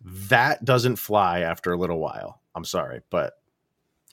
That 0.00 0.64
doesn't 0.64 0.96
fly 0.96 1.40
after 1.40 1.72
a 1.72 1.76
little 1.76 1.98
while. 1.98 2.40
I'm 2.54 2.64
sorry, 2.64 3.00
but 3.10 3.34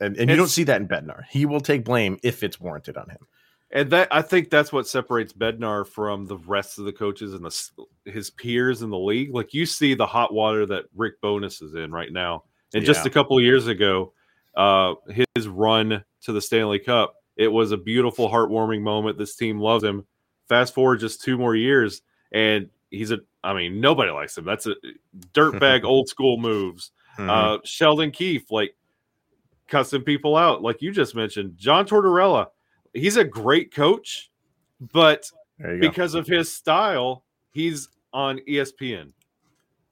and, 0.02 0.18
and 0.18 0.30
you 0.30 0.36
don't 0.36 0.48
see 0.48 0.64
that 0.66 0.82
in 0.82 0.88
Bednar. 0.88 1.24
He 1.30 1.46
will 1.46 1.62
take 1.62 1.86
blame 1.86 2.18
if 2.24 2.44
it's 2.44 2.60
warranted 2.60 2.98
on 2.98 3.10
him. 3.10 3.28
And 3.72 3.90
that 3.92 4.08
I 4.12 4.22
think 4.22 4.50
that's 4.50 4.72
what 4.72 4.88
separates 4.88 5.34
Bednar 5.34 5.88
from 5.88 6.26
the 6.26 6.38
rest 6.38 6.80
of 6.80 6.86
the 6.86 6.94
coaches 6.94 7.34
and 7.34 7.44
the 7.44 8.12
his 8.12 8.30
peers 8.30 8.82
in 8.82 8.90
the 8.90 8.98
league. 8.98 9.34
Like 9.34 9.54
you 9.54 9.66
see 9.66 9.94
the 9.94 10.06
hot 10.06 10.34
water 10.34 10.66
that 10.68 10.86
Rick 10.96 11.20
Bowness 11.22 11.62
is 11.62 11.76
in 11.76 11.92
right 11.92 12.12
now. 12.12 12.44
And 12.74 12.84
yeah. 12.84 12.88
just 12.88 13.06
a 13.06 13.10
couple 13.10 13.38
of 13.38 13.44
years 13.44 13.68
ago, 13.68 14.14
uh, 14.56 14.96
his 15.36 15.48
run 15.48 16.04
to 16.22 16.32
the 16.32 16.42
Stanley 16.42 16.80
Cup, 16.80 17.16
it 17.38 17.48
was 17.48 17.72
a 17.72 17.78
beautiful, 17.78 18.30
heartwarming 18.30 18.82
moment. 18.82 19.18
This 19.18 19.36
team 19.36 19.60
loves 19.60 19.84
him. 19.84 20.06
Fast 20.48 20.74
forward 20.74 21.00
just 21.00 21.22
two 21.22 21.38
more 21.38 21.56
years, 21.56 22.02
and 22.32 22.70
he's 22.90 23.12
a 23.12 23.20
I 23.44 23.54
mean, 23.54 23.80
nobody 23.80 24.12
likes 24.12 24.38
him. 24.38 24.46
That's 24.46 24.66
a 24.66 24.76
dirtbag 25.34 25.84
old 25.86 26.10
school 26.10 26.38
moves. 26.38 26.92
Mm-hmm. 27.18 27.30
Uh, 27.30 27.58
Sheldon 27.64 28.12
Keefe, 28.12 28.50
like 28.52 28.76
cussing 29.68 30.02
people 30.02 30.36
out, 30.36 30.62
like 30.62 30.82
you 30.82 30.92
just 30.92 31.16
mentioned. 31.16 31.58
John 31.58 31.86
Tortorella, 31.86 32.48
he's 32.94 33.18
a 33.18 33.24
great 33.24 33.74
coach, 33.74 34.32
but 34.80 35.30
because 35.80 36.14
go. 36.14 36.20
of 36.20 36.28
his 36.28 36.52
style, 36.52 37.24
he's 37.52 37.90
on 38.14 38.40
ESPN. 38.50 39.14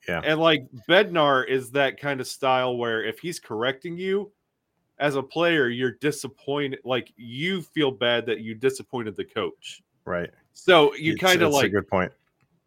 Yeah. 0.07 0.21
And 0.23 0.39
like 0.39 0.67
Bednar 0.89 1.47
is 1.47 1.71
that 1.71 1.99
kind 1.99 2.19
of 2.19 2.27
style 2.27 2.75
where 2.75 3.03
if 3.03 3.19
he's 3.19 3.39
correcting 3.39 3.97
you 3.97 4.31
as 4.99 5.15
a 5.15 5.23
player, 5.23 5.69
you're 5.69 5.93
disappointed. 6.01 6.79
Like 6.83 7.13
you 7.15 7.61
feel 7.61 7.91
bad 7.91 8.25
that 8.25 8.41
you 8.41 8.55
disappointed 8.55 9.15
the 9.15 9.25
coach. 9.25 9.81
Right. 10.05 10.29
So 10.51 10.93
you 10.95 11.15
kind 11.15 11.41
of 11.41 11.53
like 11.53 11.67
a 11.67 11.69
good 11.69 11.87
point 11.87 12.11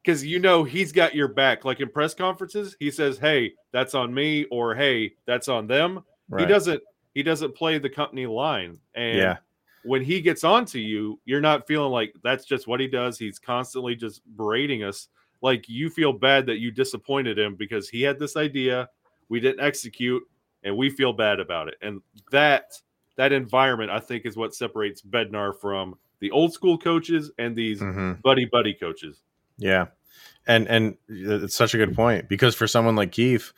because 0.07 0.25
you 0.25 0.39
know 0.39 0.63
he's 0.63 0.93
got 0.93 1.17
your 1.17 1.27
back. 1.27 1.65
Like 1.65 1.81
in 1.81 1.89
press 1.89 2.15
conferences, 2.15 2.77
he 2.79 2.91
says, 2.93 3.19
"Hey, 3.19 3.55
that's 3.73 3.95
on 3.95 4.15
me," 4.15 4.45
or 4.45 4.75
"Hey, 4.75 5.15
that's 5.27 5.49
on 5.49 5.67
them." 5.67 6.05
Right. 6.29 6.43
He 6.43 6.47
doesn't. 6.47 6.81
He 7.15 7.23
doesn't 7.23 7.57
play 7.57 7.79
the 7.79 7.91
company 7.91 8.27
line, 8.27 8.79
and 8.95 9.19
yeah. 9.19 9.37
when 9.85 10.03
he 10.03 10.21
gets 10.21 10.45
onto 10.45 10.79
you, 10.79 11.19
you're 11.25 11.41
not 11.41 11.67
feeling 11.67 11.91
like 11.91 12.15
that's 12.23 12.45
just 12.45 12.69
what 12.69 12.79
he 12.79 12.87
does. 12.87 13.19
He's 13.19 13.39
constantly 13.39 13.97
just 13.97 14.23
berating 14.37 14.85
us. 14.85 15.09
Like 15.43 15.69
you 15.69 15.91
feel 15.91 16.13
bad 16.13 16.47
that 16.47 16.59
you 16.59 16.71
disappointed 16.71 17.39
him 17.39 17.57
because 17.57 17.89
he 17.89 18.03
had 18.03 18.19
this 18.19 18.37
idea, 18.37 18.89
we 19.29 19.41
didn't 19.41 19.65
execute, 19.65 20.23
and 20.63 20.77
we 20.77 20.89
feel 20.89 21.13
bad 21.13 21.41
about 21.41 21.69
it. 21.69 21.77
And 21.83 22.01
that 22.31 22.81
that 23.17 23.33
environment, 23.33 23.91
I 23.91 23.99
think, 23.99 24.25
is 24.25 24.37
what 24.37 24.55
separates 24.55 25.03
Bednar 25.03 25.59
from 25.59 25.97
the 26.21 26.31
old 26.31 26.53
school 26.53 26.79
coaches 26.79 27.33
and 27.39 27.57
these 27.57 27.81
mm-hmm. 27.81 28.21
buddy 28.23 28.45
buddy 28.45 28.73
coaches. 28.73 29.23
Yeah. 29.59 29.87
And 30.47 30.69
and 30.69 30.97
it's 31.09 31.55
such 31.55 31.75
a 31.75 31.79
good 31.79 31.95
point 31.95 32.29
because 32.29 32.55
for 32.55 32.67
someone 32.67 32.97
like 32.97 33.13
Keefe, 33.13 33.53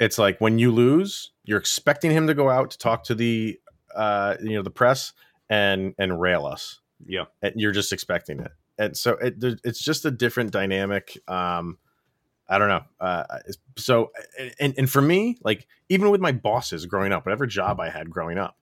it's 0.00 0.18
like 0.18 0.40
when 0.40 0.58
you 0.58 0.70
lose, 0.70 1.32
you're 1.44 1.58
expecting 1.58 2.10
him 2.10 2.26
to 2.26 2.34
go 2.34 2.48
out 2.48 2.70
to 2.70 2.78
talk 2.78 3.04
to 3.04 3.14
the 3.14 3.58
uh 3.94 4.36
you 4.42 4.54
know 4.56 4.62
the 4.62 4.70
press 4.70 5.12
and 5.48 5.94
and 5.98 6.20
rail 6.20 6.46
us. 6.46 6.80
Yeah. 7.06 7.24
And 7.42 7.54
you're 7.56 7.72
just 7.72 7.92
expecting 7.92 8.40
it. 8.40 8.52
And 8.78 8.96
so 8.96 9.12
it, 9.12 9.34
it's 9.64 9.82
just 9.82 10.04
a 10.04 10.10
different 10.10 10.50
dynamic 10.50 11.18
um 11.28 11.78
I 12.48 12.58
don't 12.58 12.68
know. 12.68 12.82
Uh, 13.00 13.24
so, 13.78 14.12
and, 14.60 14.74
and 14.76 14.90
for 14.90 15.00
me, 15.00 15.38
like 15.42 15.66
even 15.88 16.10
with 16.10 16.20
my 16.20 16.32
bosses 16.32 16.84
growing 16.84 17.10
up, 17.10 17.24
whatever 17.24 17.46
job 17.46 17.80
I 17.80 17.88
had 17.88 18.10
growing 18.10 18.36
up, 18.36 18.58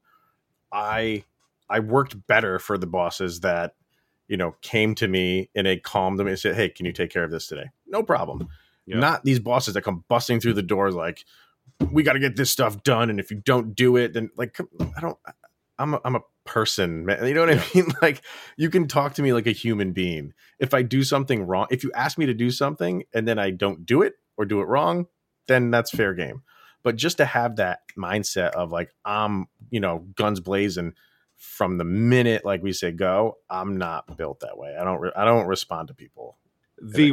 I 0.72 1.24
I 1.68 1.80
worked 1.80 2.26
better 2.26 2.58
for 2.58 2.78
the 2.78 2.86
bosses 2.86 3.40
that 3.40 3.74
you 4.32 4.38
know, 4.38 4.56
came 4.62 4.94
to 4.94 5.06
me 5.06 5.50
in 5.54 5.66
a 5.66 5.76
calm 5.76 6.16
to 6.16 6.24
me 6.24 6.30
and 6.30 6.40
said, 6.40 6.54
Hey, 6.54 6.70
can 6.70 6.86
you 6.86 6.92
take 6.92 7.10
care 7.10 7.22
of 7.22 7.30
this 7.30 7.46
today? 7.46 7.66
No 7.86 8.02
problem. 8.02 8.48
Yep. 8.86 8.98
Not 8.98 9.24
these 9.24 9.38
bosses 9.38 9.74
that 9.74 9.82
come 9.82 10.04
busting 10.08 10.40
through 10.40 10.54
the 10.54 10.62
doors 10.62 10.94
like, 10.94 11.26
we 11.90 12.02
got 12.02 12.14
to 12.14 12.18
get 12.18 12.34
this 12.36 12.50
stuff 12.50 12.82
done. 12.82 13.10
And 13.10 13.20
if 13.20 13.30
you 13.30 13.36
don't 13.36 13.74
do 13.74 13.98
it, 13.98 14.14
then 14.14 14.30
like, 14.38 14.58
I 14.96 15.00
don't, 15.02 15.18
I'm 15.78 15.92
a, 15.92 16.00
I'm 16.02 16.16
a 16.16 16.22
person, 16.46 17.04
man. 17.04 17.26
You 17.26 17.34
know 17.34 17.40
what 17.44 17.50
I 17.50 17.62
mean? 17.74 17.92
Like 18.00 18.22
you 18.56 18.70
can 18.70 18.88
talk 18.88 19.12
to 19.14 19.22
me 19.22 19.34
like 19.34 19.46
a 19.46 19.52
human 19.52 19.92
being. 19.92 20.32
If 20.58 20.72
I 20.72 20.80
do 20.80 21.02
something 21.02 21.46
wrong, 21.46 21.66
if 21.70 21.84
you 21.84 21.92
ask 21.94 22.16
me 22.16 22.24
to 22.24 22.34
do 22.34 22.50
something 22.50 23.04
and 23.12 23.28
then 23.28 23.38
I 23.38 23.50
don't 23.50 23.84
do 23.84 24.00
it 24.00 24.14
or 24.38 24.46
do 24.46 24.62
it 24.62 24.64
wrong, 24.64 25.08
then 25.46 25.70
that's 25.70 25.90
fair 25.90 26.14
game. 26.14 26.42
But 26.82 26.96
just 26.96 27.18
to 27.18 27.26
have 27.26 27.56
that 27.56 27.80
mindset 27.98 28.52
of 28.52 28.72
like 28.72 28.94
I'm, 29.04 29.48
you 29.68 29.80
know, 29.80 30.06
guns 30.16 30.40
blazing 30.40 30.94
from 31.42 31.76
the 31.76 31.84
minute 31.84 32.44
like 32.44 32.62
we 32.62 32.72
say 32.72 32.92
go, 32.92 33.36
I'm 33.50 33.76
not 33.76 34.16
built 34.16 34.40
that 34.40 34.56
way. 34.56 34.76
I 34.80 34.84
don't 34.84 35.00
re- 35.00 35.12
I 35.16 35.24
don't 35.24 35.48
respond 35.48 35.88
to 35.88 35.94
people. 35.94 36.38
The 36.80 37.12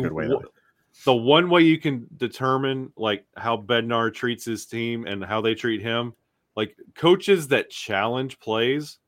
the 1.04 1.16
one 1.16 1.50
way 1.50 1.62
you 1.62 1.80
can 1.80 2.06
determine 2.16 2.94
like 2.96 3.26
how 3.36 3.58
Bednar 3.58 4.14
treats 4.14 4.46
his 4.46 4.68
team 4.68 5.08
and 5.08 5.26
how 5.26 5.42
they 5.42 5.56
treat 5.56 5.82
him, 5.82 6.14
like 6.56 6.76
coaches 6.96 7.48
that 7.48 7.72
challenge 7.72 8.40
plays 8.40 9.00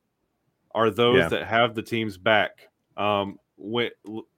are 0.74 0.90
those 0.90 1.18
yeah. 1.18 1.30
that 1.30 1.44
have 1.46 1.76
the 1.76 1.84
team's 1.84 2.18
back. 2.18 2.70
Um, 2.98 3.38
when 3.58 3.92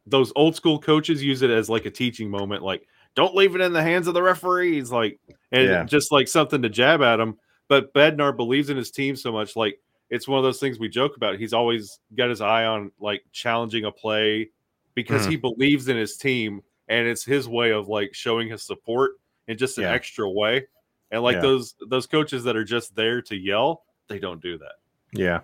those 0.06 0.34
old 0.36 0.56
school 0.56 0.80
coaches 0.80 1.24
use 1.24 1.44
it 1.44 1.50
as 1.50 1.70
like 1.70 1.86
a 1.86 1.92
teaching 1.92 2.30
moment, 2.30 2.62
like 2.62 2.86
don't 3.16 3.36
leave 3.36 3.56
it 3.56 3.62
in 3.62 3.72
the 3.72 3.84
hands 3.84 4.08
of 4.08 4.16
the 4.16 4.22
referees, 4.22 4.92
like 4.92 5.18
and 5.54 5.70
yeah. 5.70 5.84
just 5.86 6.12
like 6.12 6.28
something 6.28 6.62
to 6.62 6.70
jab 6.70 7.02
at 7.02 7.18
them. 7.18 7.38
But 7.70 7.94
Bednar 7.94 8.36
believes 8.36 8.70
in 8.70 8.76
his 8.76 8.92
team 8.92 9.16
so 9.16 9.32
much, 9.32 9.56
like 9.56 9.80
it's 10.10 10.28
one 10.28 10.38
of 10.38 10.44
those 10.44 10.60
things 10.60 10.80
we 10.80 10.90
joke 10.90 11.16
about. 11.18 11.40
He's 11.40 11.54
always 11.54 12.00
got 12.16 12.30
his 12.30 12.42
eye 12.42 12.66
on 12.66 12.92
like 13.00 13.24
challenging 13.32 13.86
a 13.86 13.92
play 13.92 14.50
because 14.96 15.26
mm. 15.26 15.32
he 15.32 15.36
believes 15.36 15.88
in 15.88 15.98
his 15.98 16.18
team 16.18 16.62
and 16.88 17.08
it's 17.08 17.24
his 17.24 17.48
way 17.48 17.72
of 17.72 17.88
like 17.88 18.14
showing 18.14 18.50
his 18.50 18.64
support 18.64 19.14
in 19.48 19.58
just 19.58 19.78
an 19.78 19.86
yeah. 19.86 19.92
extra 19.92 20.30
way. 20.30 20.68
And 21.12 21.22
like 21.22 21.36
yeah. 21.36 21.42
those 21.42 21.76
those 21.90 22.08
coaches 22.08 22.44
that 22.46 22.56
are 22.56 22.64
just 22.64 22.96
there 22.96 23.22
to 23.24 23.36
yell, 23.36 23.84
they 24.08 24.20
don't 24.20 24.42
do 24.42 24.58
that. 24.58 24.74
Yeah. 25.14 25.42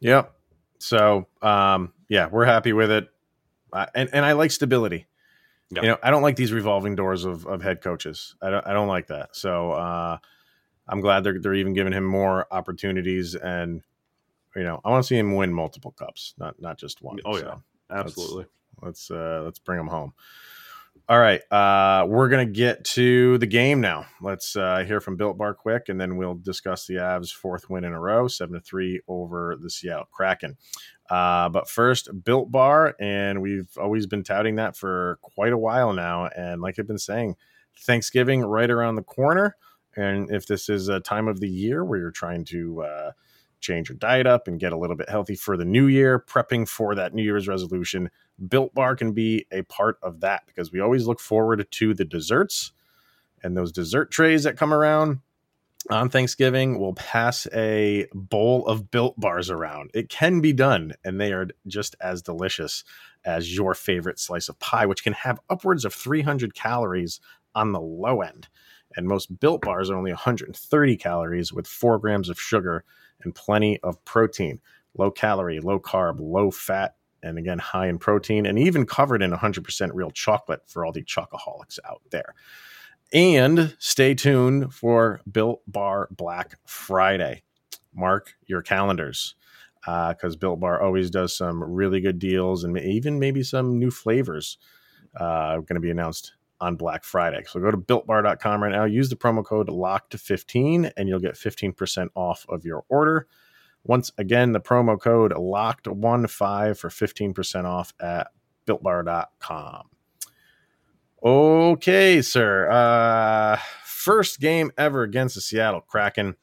Yep. 0.00 0.32
So 0.78 1.26
um 1.42 1.92
yeah, 2.08 2.28
we're 2.28 2.44
happy 2.44 2.72
with 2.72 2.90
it. 2.90 3.08
Uh, 3.72 3.86
and 3.94 4.10
and 4.12 4.24
I 4.24 4.32
like 4.32 4.50
stability. 4.50 5.06
Yep. 5.70 5.82
You 5.82 5.88
know, 5.90 5.98
I 6.02 6.10
don't 6.10 6.22
like 6.22 6.36
these 6.36 6.52
revolving 6.52 6.94
doors 6.94 7.24
of, 7.24 7.46
of 7.46 7.62
head 7.62 7.80
coaches. 7.80 8.34
I 8.42 8.50
don't 8.50 8.66
I 8.66 8.72
don't 8.72 8.88
like 8.88 9.08
that. 9.08 9.34
So 9.36 9.72
uh 9.72 10.18
I'm 10.88 11.00
glad 11.00 11.24
they're 11.24 11.40
they're 11.40 11.54
even 11.54 11.74
giving 11.74 11.92
him 11.92 12.04
more 12.04 12.46
opportunities 12.50 13.34
and 13.34 13.82
you 14.56 14.62
know, 14.62 14.80
I 14.84 14.90
want 14.90 15.02
to 15.02 15.06
see 15.06 15.18
him 15.18 15.34
win 15.34 15.52
multiple 15.52 15.92
cups, 15.92 16.34
not 16.38 16.60
not 16.60 16.78
just 16.78 17.02
one. 17.02 17.18
Oh 17.24 17.36
yeah. 17.36 17.56
Absolutely. 17.90 18.46
Let's 18.82 19.10
uh, 19.10 19.42
let's 19.44 19.58
bring 19.58 19.78
him 19.78 19.86
home. 19.86 20.12
All 21.06 21.18
right, 21.18 21.40
uh, 21.52 22.06
we're 22.08 22.28
gonna 22.28 22.46
get 22.46 22.84
to 22.84 23.36
the 23.38 23.46
game 23.46 23.80
now. 23.80 24.06
Let's 24.22 24.56
uh, 24.56 24.84
hear 24.86 25.00
from 25.00 25.16
Built 25.16 25.36
Bar 25.36 25.52
quick, 25.52 25.88
and 25.88 26.00
then 26.00 26.16
we'll 26.16 26.36
discuss 26.36 26.86
the 26.86 26.94
Avs' 26.94 27.30
fourth 27.30 27.68
win 27.68 27.84
in 27.84 27.92
a 27.92 28.00
row, 28.00 28.26
seven 28.26 28.54
to 28.54 28.60
three 28.60 29.00
over 29.06 29.56
the 29.60 29.68
Seattle 29.68 30.08
Kraken. 30.10 30.56
Uh, 31.10 31.50
but 31.50 31.68
first, 31.68 32.08
Built 32.24 32.50
Bar, 32.50 32.94
and 32.98 33.42
we've 33.42 33.68
always 33.76 34.06
been 34.06 34.22
touting 34.22 34.56
that 34.56 34.76
for 34.76 35.18
quite 35.20 35.52
a 35.52 35.58
while 35.58 35.92
now. 35.92 36.26
And 36.28 36.62
like 36.62 36.78
I've 36.78 36.86
been 36.86 36.96
saying, 36.96 37.36
Thanksgiving 37.80 38.40
right 38.40 38.70
around 38.70 38.94
the 38.94 39.02
corner. 39.02 39.56
And 39.96 40.30
if 40.30 40.46
this 40.46 40.68
is 40.68 40.88
a 40.88 41.00
time 41.00 41.28
of 41.28 41.40
the 41.40 41.48
year 41.48 41.84
where 41.84 41.98
you're 41.98 42.10
trying 42.10 42.44
to 42.46 42.82
uh, 42.82 43.12
change 43.60 43.88
your 43.88 43.98
diet 43.98 44.26
up 44.26 44.46
and 44.46 44.60
get 44.60 44.72
a 44.72 44.78
little 44.78 44.96
bit 44.96 45.08
healthy 45.08 45.34
for 45.34 45.56
the 45.56 45.64
new 45.64 45.86
year, 45.86 46.18
prepping 46.18 46.68
for 46.68 46.94
that 46.94 47.14
New 47.14 47.22
Year's 47.22 47.48
resolution, 47.48 48.10
Built 48.48 48.74
Bar 48.74 48.96
can 48.96 49.12
be 49.12 49.46
a 49.50 49.62
part 49.62 49.98
of 50.02 50.20
that 50.20 50.46
because 50.46 50.72
we 50.72 50.80
always 50.80 51.06
look 51.06 51.20
forward 51.20 51.66
to 51.70 51.94
the 51.94 52.04
desserts 52.04 52.72
and 53.42 53.56
those 53.56 53.72
dessert 53.72 54.10
trays 54.10 54.44
that 54.44 54.56
come 54.56 54.72
around 54.72 55.20
on 55.90 56.08
Thanksgiving. 56.08 56.80
We'll 56.80 56.94
pass 56.94 57.46
a 57.52 58.06
bowl 58.14 58.66
of 58.66 58.90
Built 58.90 59.18
Bars 59.20 59.50
around. 59.50 59.90
It 59.94 60.08
can 60.08 60.40
be 60.40 60.52
done, 60.52 60.94
and 61.04 61.20
they 61.20 61.32
are 61.32 61.48
just 61.66 61.94
as 62.00 62.22
delicious 62.22 62.84
as 63.24 63.54
your 63.54 63.74
favorite 63.74 64.18
slice 64.18 64.48
of 64.48 64.58
pie, 64.58 64.86
which 64.86 65.04
can 65.04 65.12
have 65.12 65.40
upwards 65.50 65.84
of 65.84 65.94
300 65.94 66.54
calories 66.54 67.20
on 67.54 67.72
the 67.72 67.80
low 67.80 68.22
end. 68.22 68.48
And 68.96 69.06
most 69.06 69.40
Built 69.40 69.62
Bars 69.62 69.90
are 69.90 69.96
only 69.96 70.12
130 70.12 70.96
calories 70.96 71.52
with 71.52 71.66
four 71.66 71.98
grams 71.98 72.28
of 72.28 72.40
sugar 72.40 72.84
and 73.22 73.34
plenty 73.34 73.80
of 73.80 74.02
protein. 74.04 74.60
Low 74.96 75.10
calorie, 75.10 75.60
low 75.60 75.80
carb, 75.80 76.18
low 76.20 76.50
fat, 76.50 76.94
and 77.22 77.38
again, 77.38 77.58
high 77.58 77.88
in 77.88 77.98
protein 77.98 78.46
and 78.46 78.58
even 78.58 78.86
covered 78.86 79.22
in 79.22 79.32
100% 79.32 79.90
real 79.94 80.10
chocolate 80.10 80.60
for 80.66 80.84
all 80.84 80.92
the 80.92 81.02
chocoholics 81.02 81.78
out 81.88 82.02
there. 82.10 82.34
And 83.12 83.74
stay 83.78 84.14
tuned 84.14 84.74
for 84.74 85.20
Built 85.30 85.62
Bar 85.66 86.08
Black 86.10 86.58
Friday. 86.66 87.42
Mark 87.94 88.34
your 88.46 88.60
calendars 88.62 89.36
because 89.84 90.34
uh, 90.34 90.38
Built 90.38 90.60
Bar 90.60 90.82
always 90.82 91.10
does 91.10 91.36
some 91.36 91.62
really 91.62 92.00
good 92.00 92.18
deals 92.18 92.64
and 92.64 92.78
even 92.78 93.18
maybe 93.18 93.42
some 93.42 93.78
new 93.78 93.90
flavors 93.90 94.58
uh, 95.16 95.56
going 95.56 95.74
to 95.74 95.80
be 95.80 95.90
announced 95.90 96.32
on 96.60 96.76
Black 96.76 97.04
Friday. 97.04 97.42
So 97.46 97.60
go 97.60 97.70
to 97.70 97.76
builtbar.com 97.76 98.62
right 98.62 98.72
now, 98.72 98.84
use 98.84 99.08
the 99.08 99.16
promo 99.16 99.44
code 99.44 99.68
LOCKED15, 99.68 100.92
and 100.96 101.08
you'll 101.08 101.20
get 101.20 101.34
15% 101.34 102.08
off 102.14 102.46
of 102.48 102.64
your 102.64 102.84
order. 102.88 103.26
Once 103.84 104.10
again, 104.16 104.52
the 104.52 104.60
promo 104.60 104.98
code 104.98 105.32
locked15 105.32 106.76
for 106.76 106.88
15% 106.88 107.64
off 107.64 107.92
at 108.00 108.28
builtbar.com. 108.66 109.88
Okay, 111.22 112.22
sir. 112.22 112.70
Uh, 112.70 113.58
first 113.84 114.40
game 114.40 114.70
ever 114.76 115.02
against 115.02 115.34
the 115.34 115.40
Seattle 115.40 115.80
Kraken. 115.80 116.36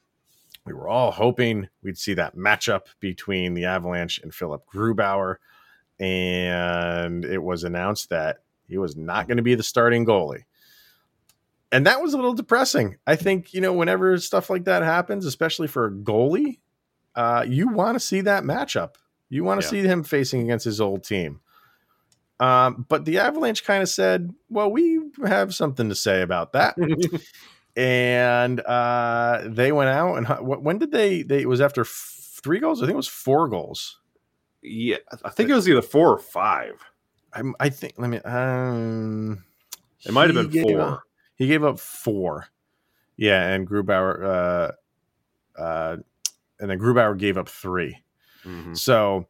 We 0.66 0.74
were 0.74 0.88
all 0.88 1.12
hoping 1.12 1.70
we'd 1.82 1.98
see 1.98 2.14
that 2.16 2.36
matchup 2.36 2.88
between 3.00 3.56
the 3.56 3.66
Avalanche 3.66 4.20
and 4.20 4.34
Philip 4.34 4.64
Grubauer. 4.74 5.36
And 6.00 7.26
it 7.26 7.42
was 7.42 7.64
announced 7.64 8.10
that 8.10 8.38
he 8.72 8.78
was 8.78 8.96
not 8.96 9.28
going 9.28 9.38
to 9.38 9.44
be 9.44 9.54
the 9.54 9.64
starting 9.64 10.06
goalie. 10.06 10.46
And 11.74 11.86
that 11.86 12.02
was 12.02 12.14
a 12.14 12.18
little 12.18 12.34
depressing. 12.34 12.98
I 13.06 13.18
think, 13.18 13.54
you 13.54 13.60
know, 13.60 13.74
whenever 13.74 14.18
stuff 14.18 14.50
like 14.50 14.64
that 14.64 14.82
happens, 14.82 15.26
especially 15.26 15.68
for 15.68 15.88
a 15.88 15.92
goalie, 15.92 16.60
uh, 17.16 17.46
you 17.48 17.68
want 17.68 17.96
to 17.96 18.00
see 18.00 18.22
that 18.22 18.44
matchup. 18.44 18.96
You 19.30 19.44
want 19.44 19.62
to 19.62 19.66
yeah. 19.68 19.84
see 19.84 19.88
him 19.88 20.04
facing 20.04 20.42
against 20.42 20.66
his 20.66 20.80
old 20.80 21.04
team. 21.04 21.42
Um, 22.40 22.86
but 22.88 23.06
the 23.06 23.20
Avalanche 23.20 23.64
kind 23.66 23.84
of 23.84 23.90
said, 23.90 24.34
well, 24.50 24.72
we 24.72 25.02
have 25.26 25.54
something 25.54 25.90
to 25.90 25.96
say 25.96 26.22
about 26.22 26.54
that. 26.54 26.76
and 27.76 28.60
uh, 28.62 29.42
they 29.46 29.72
went 29.72 29.90
out 29.90 30.16
and 30.16 30.64
when 30.64 30.78
did 30.78 30.92
they, 30.92 31.24
they, 31.24 31.42
it 31.42 31.50
was 31.50 31.62
after 31.62 31.82
f- 31.82 32.40
three 32.42 32.60
goals. 32.60 32.82
I 32.82 32.86
think 32.86 32.94
it 32.94 32.98
was 32.98 33.08
four 33.08 33.50
goals. 33.50 34.00
Yeah. 34.62 34.98
I 35.24 35.30
think 35.30 35.50
it 35.50 35.56
was 35.56 35.68
either 35.68 35.82
four 35.82 36.10
or 36.14 36.20
five. 36.20 36.74
I, 37.34 37.42
I 37.60 37.70
think, 37.70 37.94
let 37.98 38.10
me, 38.10 38.18
um, 38.20 39.44
it 40.06 40.12
might 40.12 40.34
have 40.34 40.52
been 40.52 40.64
four. 40.64 40.82
Up, 40.82 41.04
he 41.36 41.48
gave 41.48 41.64
up 41.64 41.80
four. 41.80 42.48
Yeah. 43.18 43.48
And 43.48 43.68
Grubauer, 43.68 44.24
uh, 44.24 45.62
uh, 45.62 45.98
and 46.62 46.70
then 46.70 46.80
Grubauer 46.80 47.18
gave 47.18 47.38
up 47.38 47.50
3 47.50 47.98
mm-hmm. 48.46 48.74
So 48.76 49.28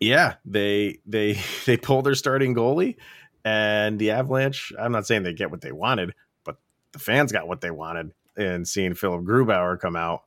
yeah, 0.00 0.34
they 0.44 0.98
they 1.06 1.38
they 1.66 1.76
pulled 1.76 2.06
their 2.06 2.14
starting 2.14 2.54
goalie, 2.54 2.96
and 3.44 3.98
the 3.98 4.12
Avalanche. 4.12 4.72
I'm 4.78 4.92
not 4.92 5.06
saying 5.06 5.24
they 5.24 5.34
get 5.34 5.50
what 5.50 5.60
they 5.60 5.72
wanted, 5.72 6.14
but 6.44 6.56
the 6.92 6.98
fans 6.98 7.32
got 7.32 7.48
what 7.48 7.60
they 7.60 7.70
wanted. 7.70 8.12
And 8.36 8.66
seeing 8.66 8.94
Philip 8.94 9.24
Grubauer 9.24 9.78
come 9.78 9.94
out, 9.94 10.22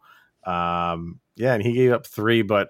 um, 0.46 1.20
yeah, 1.36 1.56
and 1.56 1.64
he 1.64 1.74
gave 1.74 1.92
up 1.92 2.06
three, 2.06 2.44
but 2.44 2.70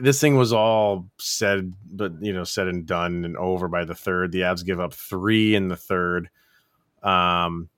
this 0.00 0.20
thing 0.20 0.36
was 0.36 0.52
all 0.52 1.10
said, 1.18 1.72
but 1.90 2.12
you 2.20 2.32
know, 2.32 2.44
said 2.44 2.68
and 2.68 2.86
done 2.86 3.24
and 3.24 3.36
over 3.36 3.68
by 3.68 3.84
the 3.84 3.94
third. 3.94 4.32
The 4.32 4.40
Avs 4.40 4.64
give 4.64 4.80
up 4.80 4.92
three 4.92 5.54
in 5.54 5.68
the 5.68 5.76
third. 5.76 6.30
Um, 7.02 7.68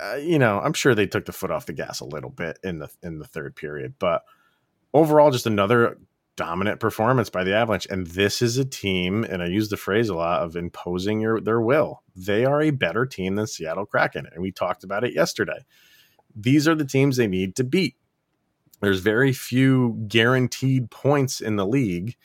uh, 0.00 0.16
you 0.16 0.38
know, 0.38 0.60
I'm 0.60 0.72
sure 0.72 0.94
they 0.94 1.06
took 1.06 1.24
the 1.24 1.32
foot 1.32 1.50
off 1.50 1.66
the 1.66 1.72
gas 1.72 2.00
a 2.00 2.04
little 2.04 2.30
bit 2.30 2.58
in 2.62 2.78
the 2.78 2.88
in 3.02 3.18
the 3.18 3.26
third 3.26 3.56
period, 3.56 3.94
but 3.98 4.22
overall, 4.94 5.30
just 5.30 5.46
another 5.46 5.98
dominant 6.36 6.80
performance 6.80 7.28
by 7.30 7.44
the 7.44 7.54
Avalanche. 7.54 7.86
And 7.90 8.06
this 8.06 8.42
is 8.42 8.56
a 8.58 8.64
team, 8.64 9.24
and 9.24 9.42
I 9.42 9.46
use 9.46 9.68
the 9.68 9.76
phrase 9.76 10.08
a 10.08 10.14
lot 10.14 10.42
of 10.42 10.56
imposing 10.56 11.20
your 11.20 11.40
their 11.40 11.60
will. 11.60 12.02
They 12.16 12.44
are 12.44 12.60
a 12.60 12.70
better 12.70 13.06
team 13.06 13.34
than 13.36 13.46
Seattle 13.46 13.86
Kraken, 13.86 14.26
and 14.32 14.42
we 14.42 14.52
talked 14.52 14.84
about 14.84 15.04
it 15.04 15.14
yesterday. 15.14 15.64
These 16.34 16.66
are 16.66 16.74
the 16.74 16.84
teams 16.84 17.16
they 17.16 17.26
need 17.26 17.56
to 17.56 17.64
beat. 17.64 17.96
There's 18.82 18.98
very 18.98 19.32
few 19.32 19.96
guaranteed 20.08 20.90
points 20.90 21.40
in 21.40 21.54
the 21.54 21.64
league. 21.64 22.16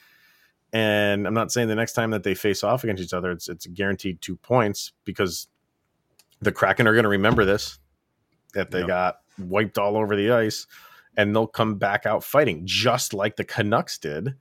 And 0.72 1.24
I'm 1.24 1.32
not 1.32 1.52
saying 1.52 1.68
the 1.68 1.76
next 1.76 1.92
time 1.92 2.10
that 2.10 2.24
they 2.24 2.34
face 2.34 2.64
off 2.64 2.82
against 2.82 3.02
each 3.02 3.14
other, 3.14 3.30
it's 3.30 3.48
it's 3.48 3.66
guaranteed 3.66 4.20
two 4.20 4.36
points 4.36 4.92
because 5.04 5.46
the 6.42 6.52
Kraken 6.52 6.88
are 6.88 6.92
going 6.92 7.04
to 7.04 7.08
remember 7.08 7.44
this 7.44 7.78
that 8.54 8.72
they 8.72 8.80
yep. 8.80 8.88
got 8.88 9.20
wiped 9.38 9.78
all 9.78 9.96
over 9.96 10.16
the 10.16 10.32
ice, 10.32 10.66
and 11.16 11.34
they'll 11.34 11.46
come 11.46 11.76
back 11.76 12.06
out 12.06 12.24
fighting, 12.24 12.62
just 12.64 13.14
like 13.14 13.36
the 13.36 13.44
Canucks 13.44 13.96
did 13.96 14.34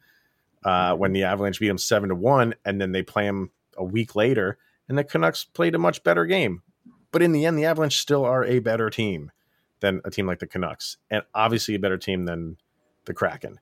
uh, 0.64 0.96
when 0.96 1.14
the 1.14 1.24
Avalanche 1.24 1.60
beat 1.60 1.68
them 1.68 1.78
seven 1.78 2.10
to 2.10 2.16
one, 2.16 2.56
and 2.66 2.82
then 2.82 2.94
they 2.94 3.04
play 3.04 3.26
them 3.26 3.52
a 3.78 3.84
week 3.84 4.16
later, 4.16 4.58
and 4.90 4.98
the 4.98 5.04
Canucks 5.04 5.44
played 5.46 5.76
a 5.76 5.80
much 5.80 6.04
better 6.04 6.26
game. 6.26 6.64
But 7.12 7.22
in 7.22 7.32
the 7.32 7.46
end, 7.46 7.60
the 7.60 7.66
Avalanche 7.66 8.00
still 8.00 8.26
are 8.26 8.44
a 8.44 8.58
better 8.60 8.90
team 8.90 9.32
than 9.80 10.02
a 10.06 10.12
team 10.12 10.28
like 10.28 10.40
the 10.40 10.48
Canucks, 10.48 10.98
and 11.10 11.24
obviously 11.34 11.76
a 11.76 11.80
better 11.80 11.98
team 11.98 12.26
than 12.26 12.58
the 13.06 13.14
Kraken. 13.14 13.60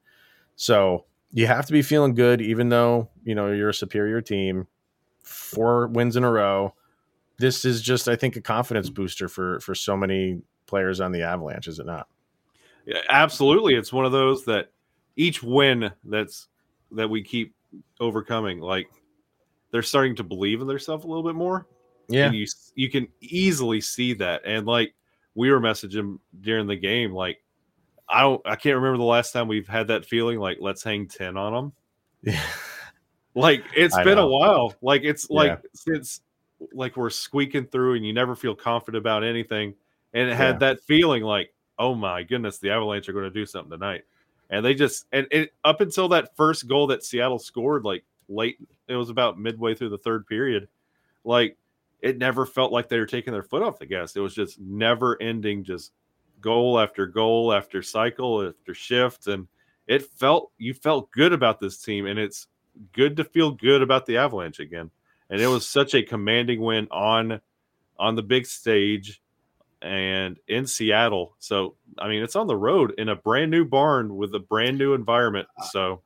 So 0.56 1.06
you 1.32 1.48
have 1.48 1.66
to 1.66 1.74
be 1.74 1.82
feeling 1.82 2.16
good, 2.16 2.42
even 2.42 2.70
though 2.70 3.10
you 3.24 3.36
know 3.36 3.52
you're 3.52 3.70
a 3.70 3.74
superior 3.74 4.22
team. 4.22 4.68
Four 5.24 5.88
wins 5.88 6.16
in 6.16 6.24
a 6.24 6.32
row. 6.32 6.76
This 7.38 7.66
is 7.66 7.82
just, 7.82 8.08
I 8.08 8.16
think, 8.16 8.36
a 8.36 8.42
confidence 8.42 8.90
booster 8.90 9.28
for 9.28 9.60
for 9.60 9.76
so 9.76 9.98
many 9.98 10.42
players 10.68 11.02
on 11.02 11.12
the 11.12 11.24
Avalanche, 11.24 11.68
is 11.68 11.80
it 11.80 11.86
not? 11.86 12.08
Yeah, 12.86 13.02
absolutely. 13.10 13.76
It's 13.76 13.92
one 13.92 14.06
of 14.06 14.12
those 14.12 14.46
that 14.46 14.72
each 15.16 15.42
win 15.42 15.92
that's 16.04 16.48
that 16.92 17.10
we 17.10 17.24
keep 17.24 17.56
overcoming, 18.00 18.60
like 18.60 18.88
they're 19.72 19.82
starting 19.82 20.16
to 20.16 20.24
believe 20.24 20.62
in 20.62 20.68
themselves 20.68 21.04
a 21.04 21.08
little 21.08 21.24
bit 21.24 21.36
more. 21.36 21.68
Yeah, 22.08 22.28
and 22.28 22.36
you 22.36 22.46
you 22.76 22.90
can 22.90 23.08
easily 23.22 23.82
see 23.82 24.14
that. 24.14 24.44
And 24.46 24.66
like 24.66 24.94
we 25.36 25.52
were 25.52 25.60
messaging 25.60 26.18
during 26.42 26.66
the 26.68 26.76
game, 26.76 27.14
like 27.14 27.42
I 28.08 28.22
don't, 28.22 28.42
I 28.46 28.56
can't 28.56 28.76
remember 28.76 28.98
the 28.98 29.04
last 29.04 29.32
time 29.32 29.48
we've 29.48 29.68
had 29.68 29.88
that 29.88 30.06
feeling. 30.06 30.40
Like 30.40 30.58
let's 30.62 30.84
hang 30.84 31.08
ten 31.08 31.38
on 31.38 31.54
them. 31.54 31.74
yeah, 32.24 32.42
Like 33.34 33.64
it's 33.76 33.96
I 33.96 34.04
been 34.04 34.16
know. 34.18 34.28
a 34.28 34.32
while. 34.32 34.76
Like 34.82 35.04
it's 35.04 35.30
like 35.30 35.50
Yeah. 35.50 35.70
since 35.74 36.22
like 36.74 36.96
we're 36.98 37.10
squeaking 37.10 37.66
through, 37.66 37.96
and 37.96 38.06
you 38.06 38.14
never 38.14 38.36
feel 38.36 38.56
confident 38.56 38.98
about 39.02 39.24
anything. 39.24 39.74
And 40.14 40.30
it 40.30 40.36
had 40.36 40.56
Yeah. 40.56 40.60
that 40.60 40.80
feeling 40.82 41.24
like, 41.24 41.54
oh 41.78 41.94
my 41.94 42.24
goodness, 42.24 42.58
the 42.60 42.70
Avalanche 42.70 43.10
are 43.10 43.14
going 43.14 43.26
to 43.26 43.30
do 43.30 43.46
something 43.46 43.72
tonight. 43.72 44.04
And 44.50 44.64
they 44.64 44.74
just 44.76 45.06
and 45.12 45.28
it 45.32 45.54
up 45.64 45.82
until 45.82 46.08
that 46.10 46.36
first 46.38 46.68
goal 46.68 46.88
that 46.88 47.04
Seattle 47.04 47.40
scored, 47.40 47.84
like 47.84 48.06
late, 48.30 48.58
it 48.88 48.96
was 48.96 49.10
about 49.10 49.40
midway 49.40 49.74
through 49.76 49.90
the 49.90 49.98
third 49.98 50.28
period. 50.28 50.68
Like 51.24 51.58
it 52.06 52.20
never 52.20 52.46
felt 52.46 52.72
like 52.72 52.88
they 52.88 53.00
were 53.00 53.08
taking 53.08 53.34
their 53.34 53.42
foot 53.42 53.64
off 53.64 53.80
the 53.80 53.86
gas. 53.88 54.16
It 54.16 54.20
was 54.20 54.36
just 54.36 54.60
never 54.60 55.20
ending, 55.20 55.64
just 55.64 55.92
goal 56.40 56.80
after 56.80 57.08
goal 57.08 57.52
after 57.52 57.82
cycle 57.82 58.48
after 58.48 58.76
shift, 58.76 59.26
and 59.26 59.48
it 59.88 60.04
felt 60.04 60.52
you 60.60 60.76
felt 60.76 61.10
good 61.10 61.34
about 61.34 61.60
this 61.60 61.82
team, 61.82 62.06
and 62.06 62.20
it's 62.20 62.46
good 62.94 63.18
to 63.18 63.24
feel 63.24 63.50
good 63.50 63.82
about 63.82 64.06
the 64.06 64.18
Avalanche 64.18 64.60
again. 64.60 64.92
And 65.32 65.42
it 65.42 65.48
was 65.48 65.68
such 65.68 65.96
a 65.96 66.04
commanding 66.04 66.62
win 66.62 66.88
on 66.92 67.42
on 67.98 68.16
the 68.16 68.22
big 68.22 68.46
stage 68.46 69.20
and 69.82 70.38
in 70.48 70.68
Seattle. 70.68 71.34
So 71.40 71.74
I 71.98 72.08
mean, 72.08 72.22
it's 72.22 72.36
on 72.36 72.46
the 72.46 72.56
road 72.56 72.94
in 73.00 73.10
a 73.10 73.16
brand 73.16 73.50
new 73.50 73.66
barn 73.66 74.16
with 74.16 74.36
a 74.36 74.40
brand 74.40 74.78
new 74.78 74.94
environment. 74.94 75.48
So 75.72 76.04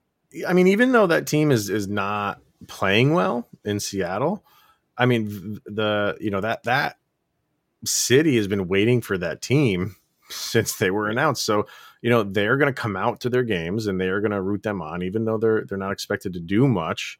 I 0.47 0.53
mean, 0.53 0.67
even 0.67 0.93
though 0.93 1.07
that 1.07 1.27
team 1.27 1.51
is 1.51 1.69
is 1.69 1.89
not 1.89 2.39
playing 2.67 3.13
well 3.13 3.49
in 3.65 3.81
Seattle, 3.81 4.45
I 4.99 5.05
mean 5.05 5.59
the 5.65 6.17
you 6.19 6.29
know 6.29 6.41
that 6.41 6.63
that 6.63 6.97
city 7.85 8.35
has 8.35 8.47
been 8.47 8.67
waiting 8.67 9.01
for 9.01 9.17
that 9.17 9.41
team 9.41 9.95
since 10.29 10.75
they 10.75 10.91
were 10.91 11.09
announced. 11.09 11.45
So 11.45 11.65
you 12.01 12.09
know 12.09 12.23
they're 12.23 12.57
going 12.57 12.73
to 12.73 12.81
come 12.81 12.95
out 12.95 13.21
to 13.21 13.29
their 13.29 13.43
games 13.43 13.87
and 13.87 13.99
they 13.99 14.09
are 14.09 14.21
going 14.21 14.31
to 14.31 14.41
root 14.41 14.63
them 14.63 14.81
on, 14.81 15.01
even 15.01 15.25
though 15.25 15.37
they're 15.37 15.65
they're 15.65 15.77
not 15.77 15.91
expected 15.91 16.33
to 16.33 16.39
do 16.39 16.67
much 16.67 17.19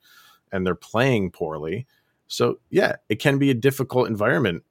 and 0.52 0.66
they're 0.66 0.76
playing 0.76 1.32
poorly. 1.32 1.88
So 2.28 2.60
yeah, 2.70 2.98
it 3.08 3.16
can 3.20 3.40
be 3.40 3.50
a 3.50 3.56
difficult 3.56 4.08
environment 4.08 4.64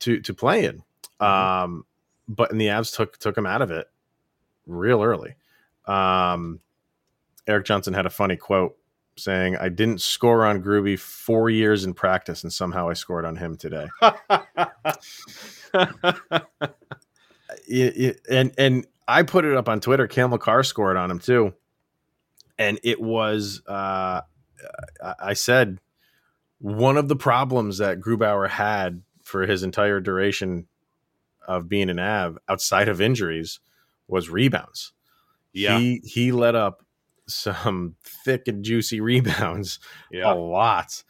to 0.00 0.20
to 0.20 0.32
play 0.32 0.64
in. 0.64 0.82
Um, 1.20 1.84
but 2.28 2.50
and 2.52 2.60
the 2.60 2.66
Avs 2.66 2.94
took 2.94 3.18
took 3.18 3.34
them 3.34 3.46
out 3.46 3.62
of 3.62 3.70
it 3.70 3.88
real 4.66 5.02
early. 5.02 5.34
Um, 5.86 6.60
Erik 7.46 7.66
Johnson 7.66 7.94
had 7.94 8.06
a 8.06 8.10
funny 8.10 8.36
quote 8.36 8.76
saying, 9.16 9.56
"I 9.56 9.68
didn't 9.68 10.00
score 10.00 10.44
on 10.46 10.62
Groovy 10.62 10.98
four 10.98 11.50
years 11.50 11.84
in 11.84 11.94
practice, 11.94 12.42
and 12.42 12.52
somehow 12.52 12.88
I 12.88 12.94
scored 12.94 13.24
on 13.24 13.36
him 13.36 13.56
today." 13.56 13.88
It- 17.68 17.96
it- 17.96 18.20
and 18.30 18.52
and 18.58 18.86
I 19.08 19.22
put 19.24 19.44
it 19.44 19.56
up 19.56 19.68
on 19.68 19.80
Twitter. 19.80 20.06
Cale 20.06 20.28
Makar 20.28 20.62
scored 20.62 20.96
on 20.96 21.10
him 21.10 21.18
too, 21.18 21.52
and 22.58 22.78
it 22.84 23.00
was 23.00 23.62
uh, 23.66 24.20
I- 25.02 25.14
I 25.20 25.32
said 25.32 25.80
one 26.58 26.96
of 26.96 27.08
the 27.08 27.16
problems 27.16 27.78
that 27.78 28.00
Grubauer 28.00 28.48
had 28.48 29.02
for 29.22 29.46
his 29.46 29.62
entire 29.62 30.00
duration 30.00 30.68
of 31.46 31.68
being 31.68 31.90
an 31.90 31.98
Av 31.98 32.38
outside 32.48 32.88
of 32.88 33.00
injuries 33.00 33.58
was 34.06 34.28
rebounds. 34.30 34.92
yeah, 35.52 35.78
He 35.78 36.00
he 36.04 36.30
let 36.32 36.54
up 36.54 36.84
some 37.34 37.96
thick 38.02 38.48
and 38.48 38.64
juicy 38.64 39.00
rebounds 39.00 39.78
a 40.32 40.34
lot. 40.34 41.02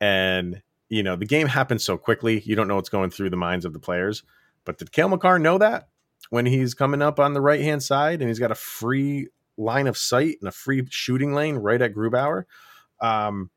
And, 0.00 0.62
you 0.88 1.02
know, 1.02 1.16
the 1.16 1.26
game 1.26 1.48
happens 1.48 1.84
so 1.84 1.96
quickly, 1.96 2.40
you 2.40 2.54
don't 2.54 2.68
know 2.68 2.76
what's 2.76 2.88
going 2.88 3.10
through 3.10 3.30
the 3.30 3.36
minds 3.36 3.64
of 3.64 3.72
the 3.72 3.78
players. 3.78 4.22
But 4.64 4.78
did 4.78 4.92
Cale 4.92 5.08
Makar 5.08 5.38
know 5.38 5.58
that 5.58 5.88
when 6.30 6.46
he's 6.46 6.74
coming 6.74 7.02
up 7.02 7.18
on 7.18 7.32
the 7.32 7.40
right 7.40 7.60
hand 7.60 7.82
side 7.82 8.20
and 8.20 8.28
he's 8.28 8.38
got 8.38 8.50
a 8.50 8.56
free 8.56 9.28
line 9.56 9.86
of 9.86 9.96
sight 9.96 10.36
and 10.40 10.48
a 10.48 10.52
free 10.52 10.86
shooting 10.90 11.32
lane 11.32 11.56
right 11.56 11.80
at 11.80 11.94
Grubauer? 11.94 12.44
Um, 13.00 13.50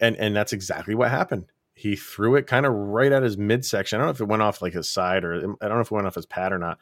and 0.00 0.16
and 0.16 0.36
that's 0.36 0.52
exactly 0.52 0.94
what 0.94 1.10
happened. 1.10 1.46
He 1.74 1.96
threw 1.96 2.36
it 2.36 2.46
kind 2.46 2.66
of 2.66 2.74
right 2.74 3.12
at 3.12 3.22
his 3.22 3.38
midsection. 3.38 3.96
I 3.96 4.00
don't 4.00 4.08
know 4.08 4.12
if 4.12 4.20
it 4.20 4.28
went 4.28 4.42
off 4.42 4.60
like 4.60 4.74
his 4.74 4.90
side 4.90 5.24
or 5.24 5.34
I 5.34 5.40
don't 5.40 5.58
know 5.60 5.80
if 5.80 5.90
it 5.90 5.94
went 5.94 6.06
off 6.06 6.16
his 6.16 6.26
pad 6.26 6.52
or 6.52 6.58
not. 6.58 6.78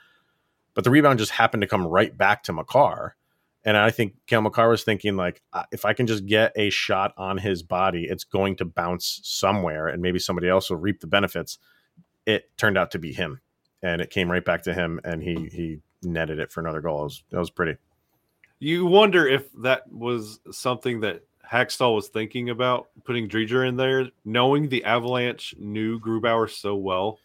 But 0.74 0.84
the 0.84 0.90
rebound 0.90 1.18
just 1.18 1.32
happened 1.32 1.60
to 1.62 1.66
come 1.68 1.86
right 1.86 2.16
back 2.16 2.42
to 2.44 2.52
Makar. 2.52 3.16
And 3.64 3.76
I 3.76 3.90
think 3.90 4.14
Cale 4.26 4.40
Makar 4.40 4.70
was 4.70 4.84
thinking 4.84 5.16
like, 5.16 5.42
if 5.70 5.84
I 5.84 5.92
can 5.92 6.06
just 6.06 6.24
get 6.24 6.52
a 6.56 6.70
shot 6.70 7.12
on 7.18 7.36
his 7.36 7.62
body, 7.62 8.04
it's 8.04 8.24
going 8.24 8.56
to 8.56 8.64
bounce 8.64 9.20
somewhere, 9.22 9.88
and 9.88 10.00
maybe 10.00 10.18
somebody 10.18 10.48
else 10.48 10.70
will 10.70 10.78
reap 10.78 11.00
the 11.00 11.06
benefits. 11.06 11.58
It 12.24 12.50
turned 12.56 12.78
out 12.78 12.90
to 12.92 12.98
be 12.98 13.12
him, 13.12 13.40
and 13.82 14.00
it 14.00 14.10
came 14.10 14.30
right 14.30 14.44
back 14.44 14.62
to 14.62 14.72
him, 14.72 15.00
and 15.04 15.22
he 15.22 15.48
he 15.52 15.78
netted 16.02 16.38
it 16.38 16.50
for 16.50 16.60
another 16.60 16.80
goal. 16.80 17.00
It 17.00 17.04
was, 17.04 17.22
that 17.30 17.38
was 17.38 17.50
pretty. 17.50 17.76
You 18.60 18.86
wonder 18.86 19.26
if 19.26 19.50
that 19.62 19.90
was 19.92 20.40
something 20.50 21.00
that 21.00 21.22
Hakstol 21.50 21.94
was 21.94 22.08
thinking 22.08 22.50
about 22.50 22.88
putting 23.04 23.28
Driedger 23.28 23.66
in 23.68 23.76
there, 23.76 24.08
knowing 24.24 24.68
the 24.68 24.84
Avalanche 24.84 25.54
knew 25.58 25.98
Grubauer 26.00 26.48
so 26.48 26.76
well. 26.76 27.18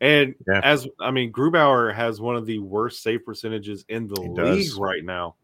And 0.00 0.34
Yeah. 0.46 0.60
as 0.62 0.86
I 1.00 1.10
mean, 1.10 1.32
Grubauer 1.32 1.94
has 1.94 2.20
one 2.20 2.36
of 2.36 2.46
the 2.46 2.58
worst 2.58 3.02
save 3.02 3.24
percentages 3.24 3.84
in 3.88 4.06
the 4.06 4.20
He 4.20 4.28
league 4.28 4.36
does. 4.36 4.78
right 4.78 5.04
now. 5.04 5.36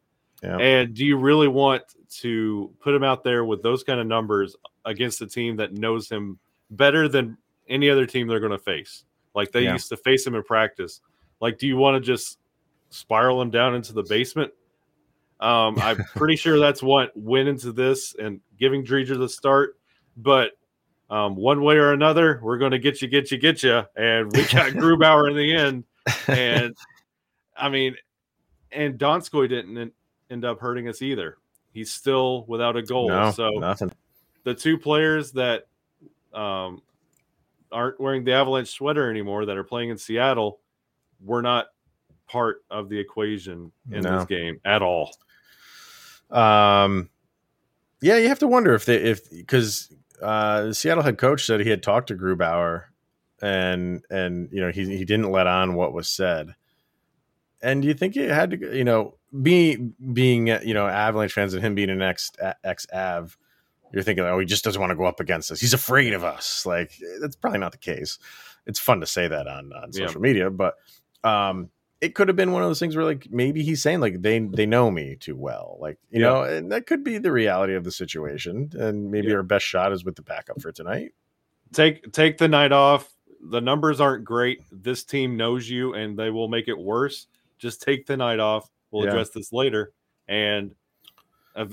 Yeah. 0.46 0.56
And 0.58 0.94
do 0.94 1.04
you 1.04 1.16
really 1.16 1.48
want 1.48 1.82
to 2.20 2.72
put 2.80 2.94
him 2.94 3.02
out 3.02 3.24
there 3.24 3.44
with 3.44 3.62
those 3.62 3.82
kind 3.82 3.98
of 3.98 4.06
numbers 4.06 4.54
against 4.84 5.20
a 5.20 5.26
team 5.26 5.56
that 5.56 5.72
knows 5.72 6.08
him 6.08 6.38
better 6.70 7.08
than 7.08 7.36
any 7.68 7.90
other 7.90 8.06
team 8.06 8.28
they're 8.28 8.40
going 8.40 8.52
to 8.52 8.58
face? 8.58 9.04
Like 9.34 9.50
they 9.50 9.62
Yeah. 9.64 9.72
used 9.72 9.88
to 9.88 9.96
face 9.96 10.26
him 10.26 10.34
in 10.34 10.42
practice. 10.44 11.00
Like, 11.40 11.58
do 11.58 11.66
you 11.66 11.76
want 11.76 11.96
to 11.96 12.00
just 12.06 12.38
spiral 12.90 13.42
him 13.42 13.50
down 13.50 13.74
into 13.74 13.92
the 13.92 14.04
basement? 14.04 14.52
Um, 15.40 15.78
I'm 15.82 15.98
pretty 16.14 16.36
sure 16.36 16.58
that's 16.58 16.82
what 16.82 17.10
went 17.16 17.48
into 17.48 17.72
this 17.72 18.14
and 18.18 18.40
giving 18.58 18.84
Driedger 18.84 19.18
the 19.18 19.28
start. 19.28 19.76
But 20.16 20.52
um, 21.10 21.36
one 21.36 21.62
way 21.62 21.76
or 21.76 21.92
another, 21.92 22.40
we're 22.42 22.58
going 22.58 22.70
to 22.70 22.78
get 22.78 23.02
you, 23.02 23.08
get 23.08 23.30
you, 23.30 23.38
get 23.38 23.62
you. 23.62 23.82
And 23.96 24.32
we 24.32 24.42
got 24.44 24.72
Grubauer 24.74 25.28
in 25.30 25.36
the 25.36 25.54
end. 25.54 25.84
And 26.28 26.76
I 27.56 27.68
mean, 27.68 27.96
and 28.70 28.96
Donskoy 28.96 29.48
didn't 29.48 29.92
end 30.30 30.44
up 30.44 30.60
hurting 30.60 30.88
us 30.88 31.02
either. 31.02 31.36
He's 31.72 31.90
still 31.92 32.44
without 32.48 32.76
a 32.76 32.82
goal. 32.82 33.08
no, 33.08 33.30
so 33.30 33.50
nothing. 33.50 33.92
the 34.44 34.54
two 34.54 34.78
players 34.78 35.32
that 35.32 35.66
um, 36.32 36.82
aren't 37.70 38.00
wearing 38.00 38.24
the 38.24 38.32
Avalanche 38.32 38.68
sweater 38.70 39.10
anymore 39.10 39.46
that 39.46 39.56
are 39.56 39.64
playing 39.64 39.90
in 39.90 39.98
Seattle 39.98 40.60
were 41.20 41.42
not 41.42 41.66
part 42.28 42.64
of 42.70 42.88
the 42.88 42.98
equation 42.98 43.72
in 43.90 44.02
No. 44.02 44.18
this 44.18 44.26
game 44.26 44.60
at 44.64 44.82
all. 44.82 45.14
Um, 46.30 47.08
yeah, 48.00 48.16
you 48.16 48.28
have 48.28 48.38
to 48.40 48.48
wonder 48.48 48.74
if 48.74 48.84
they 48.84 48.96
if 48.96 49.30
because 49.30 49.92
uh, 50.22 50.66
the 50.66 50.74
Seattle 50.74 51.02
head 51.02 51.18
coach 51.18 51.44
said 51.44 51.60
he 51.60 51.70
had 51.70 51.82
talked 51.82 52.08
to 52.08 52.14
Grubauer, 52.16 52.84
and 53.40 54.04
and 54.10 54.48
you 54.52 54.60
know 54.60 54.70
he 54.70 54.84
he 54.96 55.04
didn't 55.04 55.30
let 55.30 55.46
on 55.46 55.74
what 55.74 55.92
was 55.92 56.08
said. 56.08 56.54
And 57.62 57.82
do 57.82 57.88
you 57.88 57.94
think 57.94 58.16
it 58.16 58.30
had 58.30 58.50
to 58.50 58.76
you 58.76 58.84
know 58.84 59.15
be 59.42 59.76
being 60.12 60.46
you 60.48 60.74
know 60.74 60.86
Avalanche 60.86 61.32
fans 61.32 61.54
and 61.54 61.62
him 61.64 61.74
being 61.74 61.90
an 61.90 62.02
ex 62.02 62.30
ex 62.64 62.86
Av, 62.92 63.36
you're 63.92 64.02
thinking 64.02 64.24
oh 64.24 64.38
he 64.38 64.46
just 64.46 64.64
doesn't 64.64 64.80
want 64.80 64.90
to 64.90 64.96
go 64.96 65.04
up 65.04 65.20
against 65.20 65.50
us. 65.50 65.60
He's 65.60 65.74
afraid 65.74 66.12
of 66.14 66.24
us. 66.24 66.64
Like 66.66 66.92
that's 67.20 67.36
probably 67.36 67.58
not 67.60 67.72
the 67.72 67.78
case. 67.78 68.18
It's 68.66 68.78
fun 68.80 69.00
to 69.00 69.06
say 69.06 69.28
that 69.28 69.46
on 69.46 69.72
on 69.72 69.90
Yeah. 69.92 70.06
social 70.06 70.20
media, 70.20 70.50
but 70.50 70.74
um 71.24 71.70
it 72.02 72.14
could 72.14 72.28
have 72.28 72.36
been 72.36 72.52
one 72.52 72.62
of 72.62 72.68
those 72.68 72.78
things 72.78 72.94
where 72.94 73.06
like 73.06 73.26
maybe 73.30 73.62
he's 73.62 73.82
saying 73.82 74.00
like 74.00 74.20
they 74.20 74.38
they 74.38 74.66
know 74.66 74.90
me 74.90 75.16
too 75.16 75.34
well 75.36 75.78
like 75.80 75.96
you 76.10 76.20
Yeah. 76.20 76.26
know 76.28 76.42
and 76.42 76.70
that 76.70 76.86
could 76.86 77.02
be 77.02 77.16
the 77.18 77.32
reality 77.32 77.74
of 77.74 77.84
the 77.84 77.90
situation 77.90 78.70
and 78.74 79.10
maybe 79.10 79.28
Yeah. 79.28 79.36
our 79.36 79.42
best 79.42 79.64
shot 79.64 79.92
is 79.92 80.04
with 80.04 80.14
the 80.16 80.22
backup 80.22 80.60
for 80.60 80.72
tonight 80.72 81.12
Take 81.72 82.12
take 82.12 82.38
the 82.38 82.46
night 82.48 82.70
off. 82.70 83.12
The 83.50 83.60
numbers 83.60 84.00
aren't 84.00 84.24
great. 84.24 84.60
This 84.70 85.02
team 85.04 85.36
knows 85.36 85.68
you, 85.68 85.94
and 85.94 86.16
they 86.16 86.30
will 86.30 86.46
make 86.48 86.68
it 86.68 86.78
worse. 86.78 87.26
Just 87.58 87.82
take 87.82 88.06
the 88.06 88.16
night 88.16 88.38
off. 88.38 88.70
We'll 88.96 89.04
Yeah. 89.04 89.10
address 89.12 89.30
this 89.30 89.52
later. 89.52 89.92
And 90.26 90.74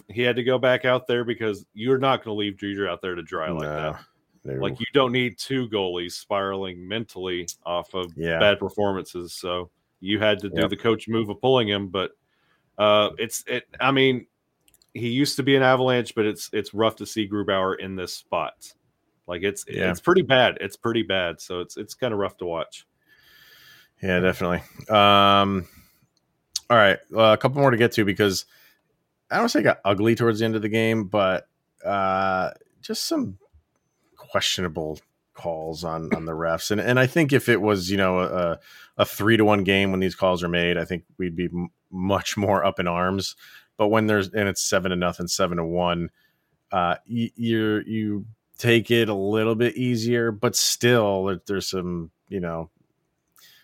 he 0.09 0.21
had 0.21 0.35
to 0.35 0.43
go 0.43 0.57
back 0.57 0.85
out 0.85 1.07
there 1.07 1.23
because 1.23 1.65
you're 1.73 1.97
not 1.97 2.23
going 2.23 2.35
to 2.35 2.39
leave 2.39 2.53
Driedger 2.55 2.89
out 2.89 3.01
there 3.01 3.15
to 3.15 3.21
dry 3.23 3.49
like 3.49 3.61
that. 3.61 3.99
No. 4.45 4.53
Like 4.55 4.77
you 4.79 4.85
don't 4.93 5.11
need 5.13 5.37
two 5.37 5.69
goalies 5.69 6.11
spiraling 6.13 6.85
mentally 6.85 7.47
off 7.65 7.93
of 7.93 8.11
Yeah. 8.17 8.39
bad 8.39 8.59
performances. 8.59 9.33
So 9.33 9.69
you 10.01 10.19
had 10.19 10.39
to 10.39 10.49
do 10.49 10.61
Yep. 10.61 10.69
the 10.69 10.77
coach 10.77 11.07
move 11.07 11.29
of 11.29 11.39
pulling 11.39 11.67
him, 11.69 11.87
but 11.87 12.11
uh 12.77 13.11
it's 13.17 13.43
it 13.47 13.63
I 13.79 13.91
mean, 13.91 14.27
he 14.93 15.07
used 15.09 15.37
to 15.37 15.43
be 15.43 15.55
an 15.55 15.63
Avalanche, 15.63 16.13
but 16.13 16.25
it's 16.25 16.49
it's 16.51 16.73
rough 16.73 16.97
to 16.97 17.05
see 17.05 17.27
Grubauer 17.27 17.79
in 17.79 17.95
this 17.95 18.13
spot. 18.13 18.73
Like 19.27 19.43
it's 19.43 19.63
Yeah. 19.67 19.89
it's 19.91 20.01
pretty 20.01 20.23
bad. 20.23 20.57
It's 20.59 20.75
pretty 20.75 21.03
bad. 21.03 21.39
So 21.39 21.61
it's 21.61 21.77
it's 21.77 21.93
kind 21.93 22.13
of 22.13 22.19
rough 22.19 22.35
to 22.37 22.45
watch. 22.45 22.85
Yeah, 24.01 24.19
definitely. 24.19 24.61
Um, 24.93 25.65
all 26.69 26.77
right, 26.77 26.97
uh, 27.15 27.33
a 27.33 27.37
couple 27.37 27.61
more 27.61 27.71
to 27.71 27.77
get 27.77 27.91
to 27.93 28.05
because 28.05 28.45
I 29.31 29.37
don't 29.37 29.49
say 29.49 29.59
it 29.59 29.63
got 29.63 29.79
ugly 29.85 30.15
towards 30.15 30.39
the 30.39 30.45
end 30.45 30.55
of 30.55 30.61
the 30.61 30.69
game, 30.69 31.05
but 31.05 31.47
uh, 31.85 32.51
just 32.81 33.05
some 33.05 33.37
questionable 34.15 34.99
calls 35.33 35.83
on 35.83 36.13
on 36.13 36.25
the 36.25 36.31
refs, 36.31 36.71
and 36.71 36.79
and 36.79 36.99
I 36.99 37.07
think 37.07 37.33
if 37.33 37.49
it 37.49 37.61
was 37.61 37.89
you 37.89 37.97
know 37.97 38.19
a 38.19 38.59
a 38.97 39.05
three 39.05 39.37
to 39.37 39.45
one 39.45 39.63
game 39.63 39.91
when 39.91 39.99
these 39.99 40.15
calls 40.15 40.43
are 40.43 40.49
made, 40.49 40.77
I 40.77 40.85
think 40.85 41.03
we'd 41.17 41.35
be 41.35 41.45
m- 41.45 41.69
much 41.91 42.37
more 42.37 42.63
up 42.63 42.79
in 42.79 42.87
arms. 42.87 43.35
But 43.77 43.87
when 43.87 44.07
there's 44.07 44.29
and 44.29 44.47
it's 44.47 44.61
seven 44.61 44.91
to 44.91 44.95
nothing, 44.95 45.27
seven 45.27 45.57
to 45.57 45.65
one, 45.65 46.09
uh, 46.71 46.95
you 47.05 47.29
you 47.35 47.83
you 47.85 48.25
take 48.57 48.91
it 48.91 49.09
a 49.09 49.13
little 49.15 49.55
bit 49.55 49.75
easier, 49.75 50.31
but 50.31 50.55
still 50.55 51.25
there- 51.25 51.41
there's 51.47 51.67
some 51.67 52.11
you 52.29 52.39
know 52.39 52.69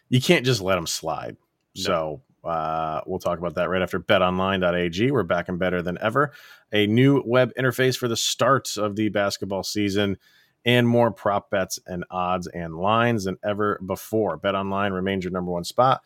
you 0.10 0.20
can't 0.20 0.46
just 0.46 0.62
let 0.62 0.76
them 0.76 0.88
slide. 0.88 1.38
No. 1.76 1.82
So 1.84 2.22
uh, 2.44 3.02
we'll 3.06 3.20
talk 3.20 3.40
about 3.40 3.56
that 3.56 3.70
right 3.70 3.82
after 3.82 4.00
betonline.ag. 4.00 5.12
We're 5.12 5.24
back 5.24 5.50
and 5.50 5.60
better 5.60 5.82
than 5.82 5.98
ever. 6.02 6.32
A 6.72 6.88
new 6.88 7.22
web 7.26 7.52
interface 7.58 7.98
for 7.98 8.08
the 8.08 8.18
start 8.18 8.78
of 8.78 8.96
the 8.96 9.10
basketball 9.10 9.64
season 9.64 10.18
and 10.66 10.88
more 10.88 11.12
prop 11.12 11.50
bets 11.50 11.80
and 11.86 12.04
odds 12.10 12.48
and 12.48 12.76
lines 12.76 13.24
than 13.24 13.38
ever 13.44 13.80
before. 13.86 14.38
BetOnline 14.38 14.94
remains 14.94 15.24
your 15.24 15.32
number 15.32 15.52
one 15.52 15.64
spot 15.64 16.02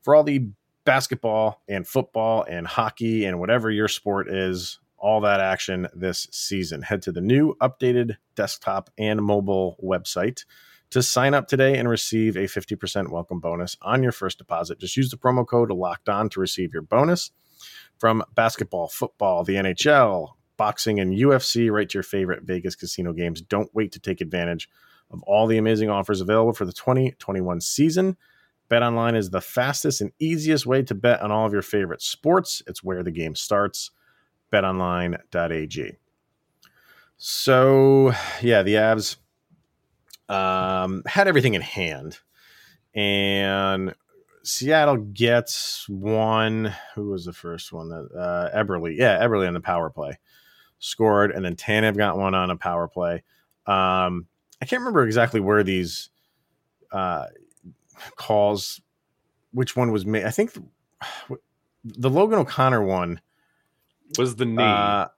for 0.00 0.14
all 0.14 0.24
the 0.24 0.48
basketball 0.84 1.62
and 1.68 1.86
football 1.86 2.44
and 2.48 2.66
hockey 2.66 3.24
and 3.24 3.38
whatever 3.38 3.70
your 3.70 3.88
sport 3.88 4.30
is, 4.30 4.78
all 4.96 5.20
that 5.20 5.40
action 5.40 5.86
this 5.94 6.26
season. 6.30 6.82
Head 6.82 7.02
to 7.02 7.12
the 7.12 7.20
new 7.20 7.54
updated 7.60 8.16
desktop 8.34 8.90
and 8.96 9.22
mobile 9.22 9.76
website 9.82 10.44
to 10.90 11.02
sign 11.02 11.34
up 11.34 11.48
today 11.48 11.76
and 11.76 11.88
receive 11.88 12.36
a 12.36 12.44
50% 12.44 13.10
welcome 13.10 13.40
bonus 13.40 13.76
on 13.82 14.02
your 14.02 14.12
first 14.12 14.38
deposit. 14.38 14.78
Just 14.78 14.96
use 14.96 15.10
the 15.10 15.16
promo 15.16 15.46
code 15.46 15.70
locked 15.70 16.08
on 16.08 16.28
to 16.30 16.40
receive 16.40 16.72
your 16.72 16.82
bonus 16.82 17.30
from 17.98 18.22
basketball, 18.34 18.88
football, 18.88 19.44
the 19.44 19.56
NHL, 19.56 20.30
boxing, 20.56 21.00
and 21.00 21.12
UFC, 21.12 21.70
right 21.70 21.88
to 21.88 21.98
your 21.98 22.02
favorite 22.02 22.44
Vegas 22.44 22.74
casino 22.74 23.12
games. 23.12 23.40
Don't 23.40 23.74
wait 23.74 23.92
to 23.92 24.00
take 24.00 24.20
advantage 24.20 24.68
of 25.10 25.22
all 25.22 25.46
the 25.46 25.58
amazing 25.58 25.90
offers 25.90 26.20
available 26.20 26.52
for 26.52 26.64
the 26.64 26.72
2021 26.72 27.60
season. 27.60 28.16
BetOnline 28.70 29.16
is 29.16 29.30
the 29.30 29.40
fastest 29.40 30.00
and 30.00 30.12
easiest 30.18 30.66
way 30.66 30.82
to 30.82 30.94
bet 30.94 31.22
on 31.22 31.32
all 31.32 31.46
of 31.46 31.52
your 31.52 31.62
favorite 31.62 32.02
sports. 32.02 32.62
It's 32.66 32.84
where 32.84 33.02
the 33.02 33.10
game 33.10 33.34
starts. 33.34 33.90
BetOnline.ag. 34.52 35.96
So, 37.16 38.12
yeah, 38.42 38.62
the 38.62 38.74
Avs 38.74 39.16
um, 40.28 41.02
had 41.06 41.28
everything 41.28 41.54
in 41.54 41.62
hand, 41.62 42.18
and 42.94 43.94
Seattle 44.42 44.96
gets 44.96 45.88
one. 45.88 46.72
Who 46.94 47.10
was 47.10 47.24
the 47.24 47.32
first 47.32 47.72
one? 47.72 47.88
That 47.88 48.08
uh, 48.16 48.56
Eberle, 48.56 48.94
yeah, 48.96 49.18
Eberle 49.24 49.46
on 49.46 49.54
the 49.54 49.60
power 49.60 49.90
play 49.90 50.18
scored, 50.78 51.30
and 51.32 51.44
then 51.44 51.56
Tanev 51.56 51.96
got 51.96 52.16
one 52.16 52.34
on 52.34 52.50
a 52.50 52.56
power 52.56 52.88
play. 52.88 53.22
Um, 53.66 54.26
I 54.60 54.64
can't 54.64 54.80
remember 54.80 55.04
exactly 55.04 55.40
where 55.40 55.62
these 55.62 56.10
uh, 56.92 57.26
calls, 58.16 58.80
which 59.52 59.76
one 59.76 59.92
was 59.92 60.06
made. 60.06 60.24
I 60.24 60.30
think 60.30 60.52
the 61.84 62.10
Logan 62.10 62.38
O'Connor 62.38 62.82
one 62.82 63.20
Was 64.18 64.36
the 64.36 64.46
knee? 64.46 64.62
uh, 64.62 65.08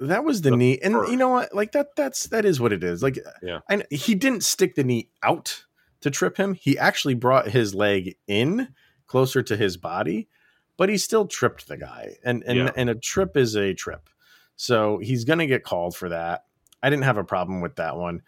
that 0.00 0.24
was 0.24 0.42
the, 0.42 0.50
The 0.50 0.56
knee, 0.56 0.78
and 0.82 0.94
you 1.08 1.16
know 1.16 1.28
what? 1.28 1.54
Like 1.54 1.72
that. 1.72 1.94
That's 1.96 2.24
that 2.28 2.44
is 2.44 2.60
what 2.60 2.72
it 2.72 2.82
is. 2.82 3.02
Like, 3.02 3.18
Yeah. 3.42 3.60
I, 3.68 3.82
he 3.90 4.14
didn't 4.14 4.42
stick 4.44 4.74
the 4.74 4.84
knee 4.84 5.10
out 5.22 5.64
to 6.00 6.10
trip 6.10 6.36
him. 6.36 6.54
He 6.54 6.78
actually 6.78 7.14
brought 7.14 7.48
his 7.48 7.74
leg 7.74 8.16
in 8.26 8.68
closer 9.06 9.42
to 9.42 9.56
his 9.56 9.76
body, 9.76 10.28
but 10.76 10.88
he 10.88 10.96
still 10.96 11.26
tripped 11.26 11.68
the 11.68 11.76
guy. 11.76 12.16
And 12.24 12.42
and 12.46 12.58
Yeah. 12.58 12.70
and 12.76 12.88
a 12.90 12.94
trip 12.94 13.36
is 13.36 13.54
a 13.56 13.74
trip, 13.74 14.08
so 14.56 14.98
he's 14.98 15.24
gonna 15.24 15.46
get 15.46 15.64
called 15.64 15.94
for 15.94 16.08
that. 16.08 16.44
I 16.82 16.88
didn't 16.88 17.04
have 17.04 17.18
a 17.18 17.24
problem 17.24 17.60
with 17.60 17.76
that 17.76 17.96
one. 17.96 18.22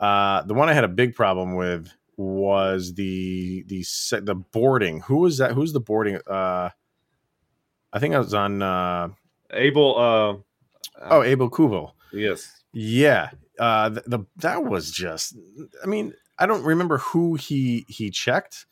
Uh, 0.00 0.42
the 0.42 0.54
one 0.54 0.68
I 0.70 0.72
had 0.72 0.84
a 0.84 0.88
big 0.88 1.14
problem 1.14 1.54
with 1.56 1.92
was 2.16 2.94
the 2.94 3.64
the 3.66 3.84
the 4.22 4.34
boarding. 4.34 5.00
Who 5.02 5.18
was 5.18 5.38
that? 5.38 5.52
Who's 5.52 5.72
the 5.74 5.80
boarding? 5.80 6.18
Uh, 6.26 6.70
I 7.92 7.98
think 7.98 8.14
I 8.14 8.18
was 8.18 8.32
on. 8.32 8.62
Uh, 8.62 9.08
Aube. 9.52 10.42
Oh, 11.00 11.20
Aube-Kubel. 11.20 11.92
yes. 12.12 12.54
Yeah, 12.72 13.30
uh, 13.58 13.88
the, 13.88 14.02
the 14.06 14.18
that 14.36 14.64
was 14.64 14.90
just. 14.90 15.34
I 15.82 15.86
mean, 15.86 16.12
I 16.38 16.46
don't 16.46 16.64
remember 16.64 16.98
who 16.98 17.34
he 17.34 17.86
he 17.88 18.10
checked, 18.10 18.66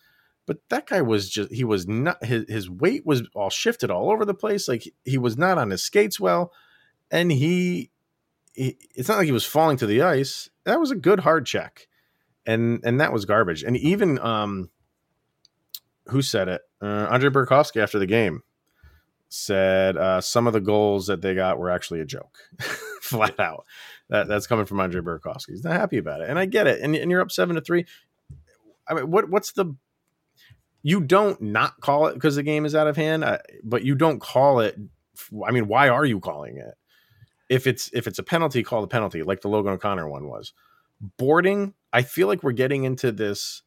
but 0.46 0.58
that 0.68 0.86
guy 0.86 1.00
was 1.00 1.30
just 1.30 1.50
he 1.50 1.64
was 1.64 1.88
not 1.88 2.22
his 2.22 2.44
his 2.46 2.70
weight 2.70 3.06
was 3.06 3.22
all 3.34 3.48
shifted 3.50 3.90
all 3.90 4.10
over 4.10 4.24
the 4.24 4.34
place. 4.34 4.68
Like 4.68 4.84
he 5.04 5.16
was 5.16 5.38
not 5.38 5.56
on 5.56 5.70
his 5.70 5.82
skates 5.82 6.20
well, 6.20 6.52
and 7.10 7.32
he, 7.32 7.90
he 8.52 8.76
it's 8.94 9.08
not 9.08 9.16
like 9.16 9.26
he 9.26 9.32
was 9.32 9.46
falling 9.46 9.78
to 9.78 9.86
the 9.86 10.02
ice. 10.02 10.50
That 10.64 10.78
was 10.78 10.90
a 10.90 10.96
good 10.96 11.20
hard 11.20 11.46
check, 11.46 11.88
and 12.44 12.80
and 12.84 13.00
that 13.00 13.14
was 13.14 13.24
garbage. 13.24 13.62
And 13.62 13.78
even 13.78 14.18
um, 14.18 14.68
who 16.08 16.20
said 16.20 16.48
it? 16.48 16.60
Uh, 16.82 17.08
Andre 17.10 17.30
Burakovsky 17.30 17.82
after 17.82 17.98
the 17.98 18.06
game 18.06 18.42
said 19.28 19.96
uh, 19.96 20.20
some 20.20 20.46
of 20.46 20.52
the 20.52 20.60
goals 20.60 21.06
that 21.06 21.20
they 21.22 21.34
got 21.34 21.58
were 21.58 21.70
actually 21.70 22.00
a 22.00 22.04
joke, 22.04 22.38
flat 23.00 23.38
out. 23.40 23.64
That 24.08 24.28
that's 24.28 24.46
coming 24.46 24.66
from 24.66 24.80
Andre 24.80 25.00
Burakovsky. 25.00 25.50
He's 25.50 25.64
not 25.64 25.72
happy 25.72 25.98
about 25.98 26.20
it, 26.20 26.30
and 26.30 26.38
I 26.38 26.46
get 26.46 26.66
it. 26.66 26.80
And, 26.80 26.94
and 26.94 27.10
you're 27.10 27.20
up 27.20 27.32
seven 27.32 27.56
to 27.56 27.60
three. 27.60 27.86
I 28.88 28.94
mean, 28.94 29.10
what 29.10 29.28
what's 29.28 29.52
the? 29.52 29.74
You 30.82 31.00
don't 31.00 31.40
not 31.42 31.80
call 31.80 32.06
it 32.06 32.14
because 32.14 32.36
the 32.36 32.44
game 32.44 32.64
is 32.64 32.74
out 32.74 32.86
of 32.86 32.96
hand, 32.96 33.24
uh, 33.24 33.38
but 33.64 33.84
you 33.84 33.96
don't 33.96 34.20
call 34.20 34.60
it. 34.60 34.78
I 35.46 35.50
mean, 35.50 35.66
why 35.66 35.88
are 35.88 36.04
you 36.04 36.20
calling 36.20 36.58
it? 36.58 36.74
If 37.48 37.66
it's 37.66 37.90
if 37.92 38.06
it's 38.06 38.20
a 38.20 38.22
penalty, 38.22 38.62
call 38.62 38.80
the 38.80 38.86
penalty, 38.86 39.22
like 39.22 39.40
the 39.40 39.48
Logan 39.48 39.72
O'Connor 39.72 40.08
one 40.08 40.28
was. 40.28 40.52
Boarding, 41.18 41.74
I 41.92 42.02
feel 42.02 42.26
like 42.26 42.42
we're 42.42 42.52
getting 42.52 42.84
into 42.84 43.12
this 43.12 43.62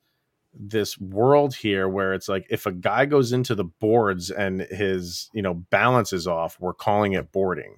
this 0.62 1.00
world 1.00 1.56
here 1.56 1.88
where 1.88 2.14
it's 2.14 2.28
like 2.28 2.46
if 2.50 2.66
a 2.66 2.72
guy 2.72 3.06
goes 3.06 3.32
into 3.32 3.56
the 3.56 3.64
boards 3.64 4.30
and 4.30 4.62
his 4.62 5.30
you 5.34 5.42
know 5.42 5.54
balance 5.54 6.12
is 6.14 6.28
off, 6.28 6.58
we're 6.60 6.74
calling 6.74 7.14
it 7.14 7.32
boarding. 7.32 7.78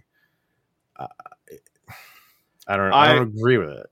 Uh, 0.97 1.07
I 2.67 2.77
don't. 2.77 2.91
I, 2.93 3.11
I- 3.11 3.13
don't 3.13 3.35
agree 3.37 3.57
with 3.57 3.69
it. 3.69 3.87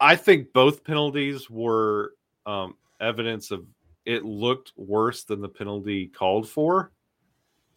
I 0.00 0.16
think 0.16 0.52
both 0.52 0.84
penalties 0.84 1.48
were 1.48 2.12
um, 2.46 2.76
evidence 3.00 3.50
of 3.50 3.64
it 4.04 4.24
looked 4.24 4.72
worse 4.76 5.24
than 5.24 5.40
the 5.40 5.48
penalty 5.48 6.08
called 6.08 6.48
for. 6.48 6.90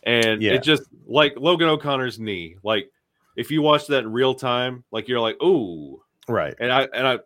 And 0.04 0.42
Yeah. 0.42 0.54
it 0.54 0.64
just 0.64 0.84
like 1.06 1.34
Logan 1.38 1.70
O'Connor's 1.70 2.20
knee. 2.20 2.58
Like 2.64 2.90
if 3.38 3.50
you 3.52 3.62
watch 3.62 3.88
that 3.88 4.04
in 4.04 4.12
real 4.12 4.34
time, 4.34 4.84
like 4.92 5.08
you're 5.08 5.20
like, 5.22 5.42
ooh. 5.42 6.02
Right. 6.28 6.54
And 6.60 6.72
I 6.72 6.88
and 6.94 7.08
I 7.08 7.20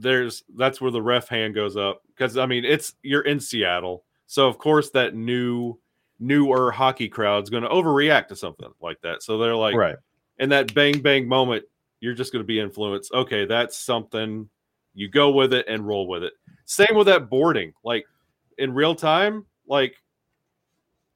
there's 0.00 0.44
that's 0.56 0.80
where 0.80 0.90
the 0.90 1.02
ref 1.02 1.28
hand 1.28 1.54
goes 1.54 1.76
up. 1.76 2.02
Because 2.08 2.36
I 2.36 2.46
mean 2.46 2.64
it's 2.64 2.94
you're 3.02 3.22
in 3.22 3.40
Seattle. 3.40 4.04
So 4.26 4.46
of 4.46 4.58
course 4.58 4.90
that 4.90 5.14
new 5.14 5.78
newer 6.20 6.70
hockey 6.70 7.08
crowd's 7.08 7.50
gonna 7.50 7.68
overreact 7.68 8.28
to 8.28 8.36
something 8.36 8.70
like 8.80 9.00
that. 9.02 9.22
So 9.22 9.38
they're 9.38 9.56
like 9.56 9.76
right. 9.76 9.96
in 10.38 10.48
that 10.50 10.74
bang 10.74 11.00
bang 11.00 11.26
moment, 11.26 11.64
you're 12.00 12.14
just 12.14 12.32
going 12.32 12.42
to 12.42 12.46
be 12.46 12.60
influenced. 12.60 13.12
Okay, 13.12 13.44
that's 13.44 13.78
something. 13.78 14.48
You 14.94 15.08
go 15.08 15.30
with 15.30 15.52
it 15.52 15.66
and 15.68 15.86
roll 15.86 16.06
with 16.06 16.22
it. 16.22 16.32
Same 16.64 16.96
with 16.96 17.06
that 17.06 17.30
boarding. 17.30 17.72
Like 17.84 18.06
in 18.56 18.74
real 18.74 18.94
time, 18.94 19.46
like 19.66 19.96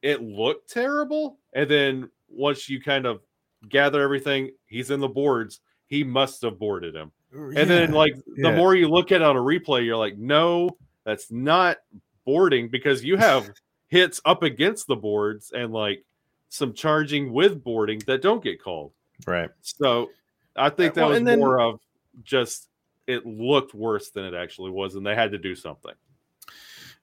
it 0.03 0.23
looked 0.23 0.71
terrible, 0.71 1.39
and 1.53 1.71
then 1.71 2.11
once 2.29 2.69
you 2.69 2.81
kind 2.81 3.07
of 3.07 3.21
gather 3.69 4.03
everything, 4.03 4.51
he's 4.67 4.91
in 4.91 5.01
the 5.01 5.09
boards. 5.09 5.61
He 5.87 6.05
must 6.05 6.43
have 6.43 6.59
boarded 6.59 6.95
him. 6.95 7.13
And 7.33 7.71
then, 7.71 7.93
like 7.93 8.15
the 8.37 8.51
yeah. 8.51 8.57
more 8.57 8.75
you 8.75 8.89
look 8.89 9.11
at 9.13 9.23
it 9.23 9.25
on 9.25 9.37
a 9.37 9.41
replay, 9.41 9.85
you're 9.85 9.97
like, 9.97 10.19
no, 10.19 10.77
that's 11.05 11.31
not 11.31 11.79
boarding 12.25 12.69
because 12.69 13.03
you 13.05 13.17
have 13.17 13.51
hits 13.89 14.21
up 14.25 14.43
against 14.43 14.87
the 14.87 14.97
boards 14.97 15.51
and 15.53 15.73
like 15.73 16.05
some 16.49 16.75
charging 16.75 17.33
with 17.33 17.65
boarding 17.65 18.01
that 18.07 18.21
don't 18.23 18.43
get 18.45 18.63
called. 18.63 18.93
Right. 19.27 19.51
So 19.63 20.11
I 20.57 20.69
think 20.71 20.95
that 20.95 21.03
Well, 21.03 21.11
was 21.11 21.23
then- 21.23 21.39
more 21.39 21.61
of 21.61 21.81
just 22.23 22.69
it 23.07 23.27
looked 23.27 23.75
worse 23.75 24.11
than 24.11 24.25
it 24.25 24.35
actually 24.35 24.71
was, 24.71 24.95
and 24.95 25.05
they 25.05 25.15
had 25.15 25.33
to 25.33 25.39
do 25.39 25.55
something. 25.55 25.93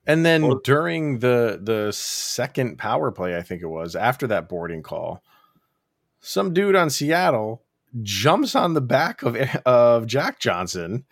And 0.06 0.24
then 0.24 0.44
Or- 0.44 0.60
during 0.64 1.18
the 1.18 1.60
the 1.62 1.92
second 1.92 2.78
power 2.78 3.10
play, 3.10 3.36
I 3.36 3.42
think 3.42 3.62
it 3.62 3.66
was 3.66 3.94
after 3.96 4.26
that 4.28 4.48
boarding 4.48 4.82
call, 4.82 5.22
some 6.20 6.54
dude 6.54 6.76
on 6.76 6.88
Seattle 6.88 7.62
jumps 8.02 8.54
on 8.54 8.74
the 8.74 8.80
back 8.80 9.22
of 9.22 9.36
of 9.66 10.06
Jack 10.06 10.38
Johnson 10.40 11.04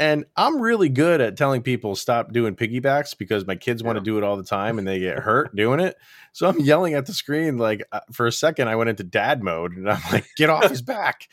And 0.00 0.24
I'm 0.36 0.60
really 0.60 0.88
good 0.88 1.20
at 1.20 1.36
telling 1.36 1.62
people 1.62 1.94
stop 1.94 2.32
doing 2.32 2.56
piggybacks 2.56 3.16
because 3.16 3.46
my 3.46 3.54
kids 3.54 3.82
want 3.82 3.96
to 3.96 4.02
do 4.02 4.18
it 4.18 4.24
all 4.24 4.36
the 4.36 4.42
time 4.44 4.78
and 4.78 4.86
they 4.86 4.98
get 4.98 5.18
hurt 5.20 5.54
doing 5.54 5.78
it. 5.80 5.96
So 6.32 6.48
I'm 6.48 6.58
yelling 6.60 6.94
at 6.94 7.06
the 7.06 7.12
screen 7.12 7.58
like 7.58 7.84
uh, 7.92 8.00
for 8.12 8.26
a 8.26 8.32
second 8.32 8.68
I 8.68 8.76
went 8.76 8.90
into 8.90 9.04
dad 9.04 9.42
mode 9.42 9.76
and 9.76 9.88
I'm 9.88 10.02
like 10.12 10.26
get 10.36 10.50
off 10.50 10.68
his 10.68 10.82
back. 10.82 11.28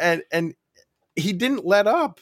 And 0.00 0.22
and 0.32 0.54
he 1.14 1.32
didn't 1.32 1.64
let 1.64 1.86
up. 1.86 2.18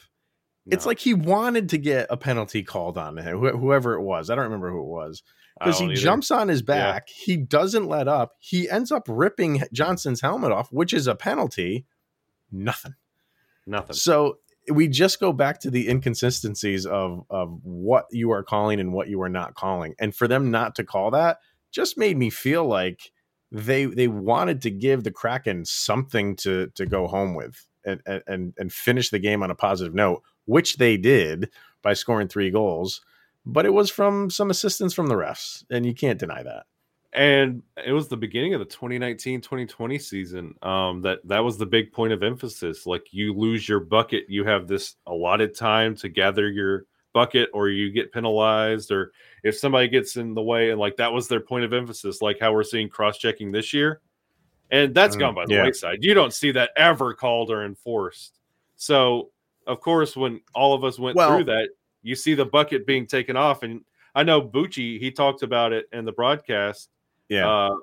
It's 0.69 0.85
like 0.85 0.99
he 0.99 1.15
wanted 1.15 1.69
to 1.69 1.79
get 1.79 2.07
a 2.11 2.17
penalty 2.17 2.61
called 2.63 2.97
on 2.97 3.17
him, 3.17 3.39
wh- 3.39 3.59
whoever 3.59 3.95
it 3.95 4.03
was. 4.03 4.29
I 4.29 4.35
don't 4.35 4.43
remember 4.45 4.69
who 4.69 4.81
it 4.81 4.87
was 4.87 5.23
because 5.59 5.79
he 5.79 5.85
either. 5.85 5.95
jumps 5.95 6.29
on 6.29 6.47
his 6.47 6.61
back. 6.61 7.09
He 7.09 7.35
doesn't 7.37 7.87
let 7.87 8.07
up. 8.07 8.33
He 8.39 8.69
ends 8.69 8.91
up 8.91 9.03
ripping 9.07 9.63
Johnson's 9.73 10.21
helmet 10.21 10.51
off, 10.51 10.71
which 10.71 10.93
is 10.93 11.07
a 11.07 11.15
penalty. 11.15 11.85
Nothing. 12.51 12.95
nothing. 13.65 13.95
So 13.95 14.37
we 14.71 14.87
just 14.87 15.19
go 15.19 15.33
back 15.33 15.59
to 15.61 15.71
the 15.71 15.89
inconsistencies 15.89 16.85
of 16.85 17.23
of 17.29 17.59
what 17.63 18.05
you 18.11 18.31
are 18.31 18.43
calling 18.43 18.79
and 18.79 18.93
what 18.93 19.07
you 19.07 19.21
are 19.21 19.29
not 19.29 19.55
calling, 19.55 19.95
and 19.99 20.15
for 20.15 20.27
them 20.27 20.51
not 20.51 20.75
to 20.75 20.83
call 20.83 21.11
that 21.11 21.37
just 21.71 21.97
made 21.97 22.17
me 22.17 22.29
feel 22.29 22.65
like 22.65 23.11
they 23.51 23.85
they 23.85 24.07
wanted 24.07 24.61
to 24.61 24.69
give 24.69 25.03
the 25.03 25.11
Kraken 25.11 25.65
something 25.65 26.35
to 26.37 26.67
to 26.75 26.85
go 26.85 27.07
home 27.07 27.33
with 27.33 27.65
and 27.85 28.01
and 28.27 28.53
and 28.57 28.71
finish 28.71 29.09
the 29.09 29.19
game 29.19 29.41
on 29.43 29.51
a 29.51 29.55
positive 29.55 29.95
note, 29.95 30.21
which 30.45 30.77
they 30.77 30.97
did 30.97 31.49
by 31.81 31.93
scoring 31.93 32.27
three 32.27 32.51
goals. 32.51 33.01
But 33.45 33.65
it 33.65 33.73
was 33.73 33.89
from 33.89 34.29
some 34.29 34.51
assistance 34.51 34.93
from 34.93 35.07
the 35.07 35.15
refs, 35.15 35.63
and 35.71 35.85
you 35.85 35.95
can't 35.95 36.19
deny 36.19 36.43
that. 36.43 36.65
And 37.13 37.61
it 37.85 37.91
was 37.91 38.07
the 38.07 38.15
beginning 38.17 38.53
of 38.53 38.59
the 38.59 38.65
2019-2020 38.65 40.01
season 40.01 40.55
um 40.61 41.01
that 41.01 41.19
that 41.25 41.39
was 41.43 41.57
the 41.57 41.65
big 41.65 41.91
point 41.91 42.13
of 42.13 42.23
emphasis. 42.23 42.85
Like 42.85 43.05
you 43.11 43.33
lose 43.33 43.67
your 43.67 43.79
bucket 43.81 44.23
you 44.29 44.43
have 44.45 44.67
this 44.67 44.95
allotted 45.07 45.55
time 45.55 45.95
to 45.97 46.09
gather 46.09 46.49
your 46.49 46.85
bucket 47.13 47.49
or 47.53 47.67
you 47.67 47.91
get 47.91 48.13
penalized 48.13 48.91
or 48.91 49.11
if 49.43 49.57
somebody 49.57 49.87
gets 49.89 50.15
in 50.15 50.33
the 50.33 50.41
way 50.41 50.69
and 50.71 50.79
like 50.79 50.95
that 50.95 51.11
was 51.11 51.27
their 51.27 51.41
point 51.41 51.65
of 51.65 51.73
emphasis 51.73 52.21
like 52.21 52.39
how 52.39 52.53
we're 52.53 52.63
seeing 52.63 52.87
cross-checking 52.87 53.51
this 53.51 53.73
year. 53.73 53.99
And 54.69 54.95
that's 54.95 55.17
Mm, 55.17 55.19
gone 55.19 55.35
by 55.35 55.45
the 55.45 55.55
yeah. 55.55 55.63
wayside. 55.63 55.97
You 56.01 56.13
don't 56.13 56.33
see 56.33 56.51
that 56.53 56.69
ever 56.77 57.13
called 57.13 57.51
or 57.51 57.65
enforced. 57.65 58.39
So 58.77 59.31
of 59.67 59.81
course 59.81 60.15
when 60.15 60.39
all 60.55 60.73
of 60.73 60.83
us 60.85 60.97
went 60.97 61.17
Well- 61.17 61.35
through 61.35 61.43
that 61.45 61.69
you 62.03 62.15
see 62.15 62.33
the 62.33 62.45
bucket 62.45 62.87
being 62.87 63.05
taken 63.05 63.35
off 63.37 63.61
and 63.61 63.81
i 64.15 64.23
know 64.23 64.41
bucci 64.41 64.99
he 64.99 65.11
talked 65.11 65.43
about 65.43 65.71
it 65.71 65.85
in 65.93 66.03
the 66.03 66.11
broadcast 66.11 66.89
Yeah, 67.31 67.49
uh, 67.49 67.75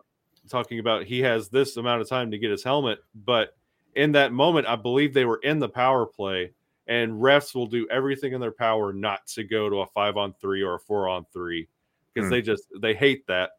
talking 0.48 0.78
about 0.78 1.04
he 1.04 1.20
has 1.20 1.48
this 1.48 1.76
amount 1.76 2.02
of 2.02 2.08
time 2.08 2.30
to 2.30 2.38
get 2.38 2.50
his 2.50 2.62
helmet. 2.62 2.98
But 3.14 3.56
in 3.94 4.12
that 4.12 4.32
moment, 4.32 4.66
I 4.66 4.76
believe 4.76 5.14
they 5.14 5.24
were 5.24 5.40
in 5.42 5.58
the 5.58 5.68
power 5.68 6.06
play, 6.06 6.52
and 6.86 7.12
refs 7.12 7.54
will 7.54 7.66
do 7.66 7.86
everything 7.90 8.32
in 8.34 8.40
their 8.40 8.52
power 8.52 8.92
not 8.92 9.26
to 9.28 9.44
go 9.44 9.68
to 9.68 9.80
a 9.80 9.86
five 9.86 10.16
on 10.16 10.34
three 10.40 10.62
or 10.62 10.74
a 10.74 10.78
four 10.78 11.08
on 11.08 11.24
three 11.32 11.68
because 12.12 12.28
Hmm. 12.28 12.32
they 12.34 12.42
just 12.42 12.64
they 12.78 12.94
hate 12.94 13.26
that. 13.26 13.50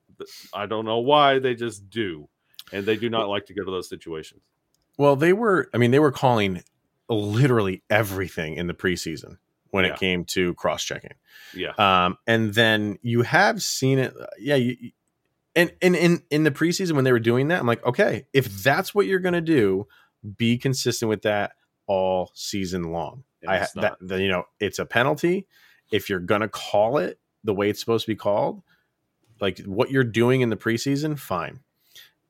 I 0.53 0.65
don't 0.65 0.85
know 0.85 0.99
why 0.99 1.39
they 1.39 1.55
just 1.55 1.89
do, 1.89 2.27
and 2.71 2.85
they 2.85 2.95
do 2.97 3.09
not 3.09 3.29
like 3.29 3.45
to 3.47 3.53
go 3.53 3.63
to 3.63 3.71
those 3.71 3.89
situations. 3.89 4.41
Well, 4.97 5.15
they 5.15 5.33
were. 5.33 5.69
I 5.73 5.77
mean, 5.77 5.91
they 5.91 5.99
were 5.99 6.11
calling 6.11 6.61
literally 7.09 7.81
everything 7.89 8.55
in 8.55 8.67
the 8.67 8.73
preseason 8.73 9.37
when 9.71 9.85
Yeah. 9.85 9.93
it 9.93 9.99
came 9.99 10.25
to 10.25 10.53
cross 10.55 10.83
checking. 10.83 11.13
Yeah, 11.53 11.73
Um, 11.77 12.17
and 12.27 12.53
then 12.53 12.99
you 13.01 13.21
have 13.23 13.61
seen 13.63 13.97
it. 13.99 14.13
Yeah, 14.39 14.55
you- 14.55 14.91
and 15.59 15.73
and 15.81 15.95
in 15.95 16.23
in 16.29 16.43
the 16.43 16.51
preseason 16.51 16.93
when 16.93 17.03
they 17.03 17.11
were 17.11 17.19
doing 17.19 17.49
that, 17.49 17.59
I'm 17.59 17.67
like, 17.67 17.85
okay, 17.85 18.25
if 18.33 18.45
that's 18.63 18.93
what 18.95 19.05
you're 19.05 19.19
gonna 19.19 19.41
do, 19.41 19.87
be 20.37 20.57
consistent 20.57 21.09
with 21.09 21.21
that 21.23 21.53
all 21.87 22.31
season 22.33 22.91
long. 22.91 23.23
I 23.47 23.65
that, 23.75 23.97
the, 24.01 24.21
you 24.21 24.27
know 24.29 24.43
it's 24.59 24.79
a 24.79 24.85
penalty 24.85 25.47
if 25.91 26.09
you're 26.09 26.19
gonna 26.19 26.49
call 26.49 26.97
it 26.97 27.19
the 27.43 27.53
way 27.53 27.69
it's 27.69 27.79
supposed 27.79 28.05
to 28.05 28.11
be 28.11 28.15
called. 28.15 28.61
Like 29.39 29.59
what 29.59 29.89
you're 29.91 30.03
doing 30.03 30.41
in 30.41 30.49
the 30.49 30.57
preseason, 30.57 31.17
fine. 31.17 31.61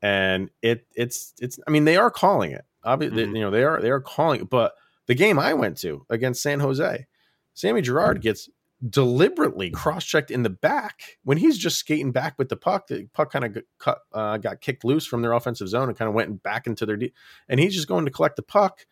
And 0.01 0.49
it 0.61 0.85
it's 0.95 1.33
it's. 1.41 1.59
I 1.67 1.71
mean, 1.71 1.85
they 1.85 1.97
are 1.97 2.11
calling 2.11 2.51
it. 2.51 2.63
Obviously, 2.83 3.25
Mhm. 3.25 3.35
you 3.35 3.41
know 3.41 3.51
they 3.51 3.63
are 3.63 3.81
they 3.81 3.89
are 3.89 3.99
calling 3.99 4.41
it. 4.41 4.49
But 4.49 4.75
the 5.07 5.15
game 5.15 5.39
I 5.39 5.53
went 5.53 5.77
to 5.79 6.05
against 6.09 6.41
San 6.41 6.59
Jose, 6.59 7.07
Sammy 7.53 7.81
Girard 7.81 8.21
gets 8.21 8.49
deliberately 8.87 9.69
cross-checked 9.69 10.31
in 10.31 10.43
the 10.43 10.49
back 10.49 11.17
when 11.23 11.37
he's 11.37 11.57
just 11.57 11.77
skating 11.77 12.11
back 12.11 12.37
with 12.37 12.49
the 12.49 12.55
puck. 12.55 12.87
The 12.87 13.07
puck 13.13 13.31
kind 13.31 13.45
of 13.45 13.53
got, 13.53 13.63
cut, 13.77 13.99
uh, 14.13 14.37
got 14.37 14.61
kicked 14.61 14.85
loose 14.85 15.05
from 15.05 15.21
their 15.21 15.33
offensive 15.33 15.67
zone 15.67 15.89
and 15.89 15.97
kind 15.97 16.07
of 16.07 16.15
went 16.15 16.41
back 16.43 16.65
into 16.65 16.85
their 16.85 16.95
deep. 16.95 17.13
And 17.49 17.59
he's 17.59 17.75
just 17.75 17.87
going 17.87 18.05
to 18.05 18.11
collect 18.11 18.35
the 18.35 18.41
puck. 18.41 18.85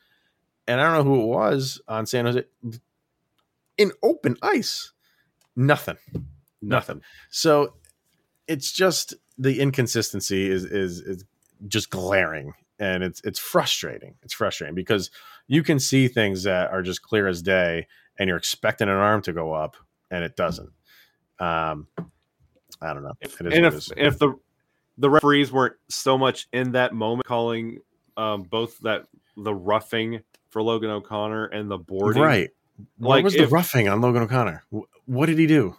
And 0.68 0.82
I 0.82 0.84
don't 0.84 1.06
know 1.06 1.16
who 1.16 1.24
it 1.24 1.28
was 1.28 1.82
on 1.88 2.06
San 2.06 2.26
Jose 2.26 2.44
in 3.78 3.92
open 4.04 4.36
ice. 4.42 4.92
Nothing. 5.56 5.98
nothing. 6.62 7.02
So 7.30 7.76
it's 8.48 8.72
just 8.72 9.14
the 9.38 9.60
inconsistency 9.60 10.50
is 10.50 10.66
is 10.66 11.00
is 11.00 11.26
just 11.68 11.90
glaring 11.90 12.54
and 12.80 13.04
it's 13.04 13.22
it's 13.24 13.40
frustrating. 13.40 14.16
It's 14.24 14.34
frustrating 14.34 14.76
because 14.76 15.10
you 15.48 15.64
can 15.64 15.80
see 15.80 16.08
things 16.08 16.44
that 16.44 16.72
are 16.72 16.82
just 16.82 17.02
clear 17.02 17.28
as 17.28 17.42
day 17.42 17.88
and 18.20 18.28
you're 18.28 18.38
expecting 18.38 18.88
an 18.90 18.96
arm 18.96 19.22
to 19.24 19.34
go 19.34 19.54
up 19.54 19.76
and 20.12 20.24
it 20.24 20.36
doesn't. 20.36 20.70
Um 21.40 21.88
I 22.82 22.94
don't 22.94 23.04
know. 23.04 23.14
If, 23.22 23.42
It 23.42 23.48
is 23.48 23.54
and 23.54 23.66
if 23.66 23.92
if 23.98 24.20
the 24.20 24.34
the 24.98 25.10
referees 25.10 25.52
weren't 25.52 25.76
so 25.90 26.18
much 26.18 26.48
in 26.54 26.72
that 26.74 26.94
moment 26.94 27.26
calling 27.26 27.80
um, 28.18 28.44
both 28.44 28.80
that 28.80 29.06
the 29.36 29.54
roughing 29.54 30.22
for 30.50 30.62
Logan 30.64 30.90
O'Connor 30.90 31.46
and 31.46 31.70
the 31.70 31.78
boarding, 31.78 32.22
Right. 32.24 32.50
What 32.98 33.10
Like, 33.18 33.24
was 33.24 33.36
the 33.36 33.48
roughing 33.48 33.88
on 33.88 34.02
Logan 34.02 34.24
O'Connor? 34.24 34.64
What 35.06 35.28
did 35.28 35.38
he 35.38 35.46
do? 35.48 35.76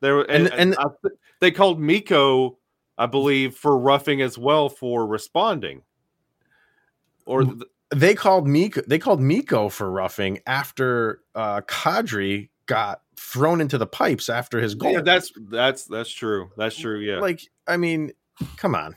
There 0.00 0.20
and, 0.20 0.30
And- 0.30 0.46
and, 0.48 0.60
and- 0.60 0.76
I 0.78 1.08
they 1.40 1.50
called 1.50 1.80
Mikko, 1.80 2.56
I 2.96 3.06
believe, 3.06 3.56
for 3.56 3.76
roughing 3.76 4.22
as 4.22 4.38
well 4.38 4.68
for 4.68 5.04
responding. 5.06 5.82
Or 7.26 7.42
th- 7.42 7.58
They 7.94 8.14
called 8.14 8.46
Mikko 8.46 8.82
they 8.86 8.98
called 8.98 9.20
Mikko 9.20 9.68
for 9.68 9.90
roughing 9.90 10.40
after 10.46 11.20
uh 11.34 11.60
Kadri 11.62 12.48
got 12.66 13.02
thrown 13.16 13.60
into 13.60 13.78
the 13.78 13.86
pipes 13.86 14.28
after 14.28 14.60
his 14.60 14.74
goal. 14.74 14.92
yeah, 14.92 15.00
that's 15.00 15.32
that's 15.50 15.84
that's 15.84 16.10
true. 16.10 16.50
That's 16.56 16.76
true. 16.76 16.98
Yeah, 16.98 17.18
Like, 17.20 17.40
I 17.66 17.76
mean, 17.76 18.12
come 18.56 18.74
on. 18.74 18.96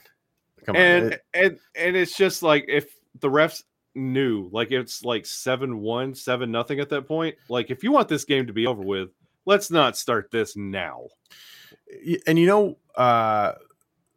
Come 0.66 0.76
on. 0.76 0.82
and 0.82 1.12
It- 1.12 1.22
and 1.34 1.58
and 1.76 1.96
it's 1.96 2.16
just 2.16 2.42
like 2.42 2.64
if 2.68 2.86
the 3.20 3.28
refs 3.28 3.62
knew, 3.94 4.48
like 4.52 4.70
it's 4.70 5.04
like 5.04 5.26
seven 5.26 5.78
one, 5.80 6.14
seven 6.14 6.50
nothing 6.50 6.80
at 6.80 6.88
that 6.90 7.06
point. 7.06 7.36
Like 7.48 7.70
if 7.70 7.82
you 7.84 7.92
want 7.92 8.08
this 8.08 8.24
game 8.24 8.46
to 8.46 8.52
be 8.52 8.66
over 8.66 8.82
with, 8.82 9.10
let's 9.46 9.70
not 9.70 9.96
start 9.96 10.30
this 10.30 10.56
now. 10.56 11.06
and 12.26 12.38
you 12.38 12.46
know, 12.46 12.78
uh 12.96 13.52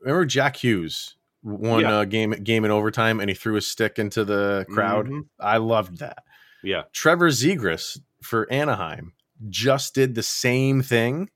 remember 0.01 0.25
Jack 0.25 0.57
Hughes 0.57 1.15
won 1.43 1.81
Yeah. 1.81 2.01
a 2.01 2.05
game 2.05 2.31
game 2.31 2.65
in 2.65 2.71
overtime 2.71 3.19
and 3.19 3.29
he 3.29 3.33
threw 3.35 3.55
his 3.55 3.67
stick 3.67 3.97
into 3.99 4.23
the 4.23 4.65
crowd. 4.69 5.07
Mhm. 5.07 5.21
I 5.39 5.57
loved 5.57 5.97
that. 5.99 6.23
Yeah, 6.63 6.83
Trevor 6.93 7.29
Zegras 7.29 7.97
for 8.21 8.51
Anaheim 8.51 9.13
just 9.49 9.95
did 9.95 10.13
the 10.15 10.21
same 10.23 10.81
thing. 10.83 11.29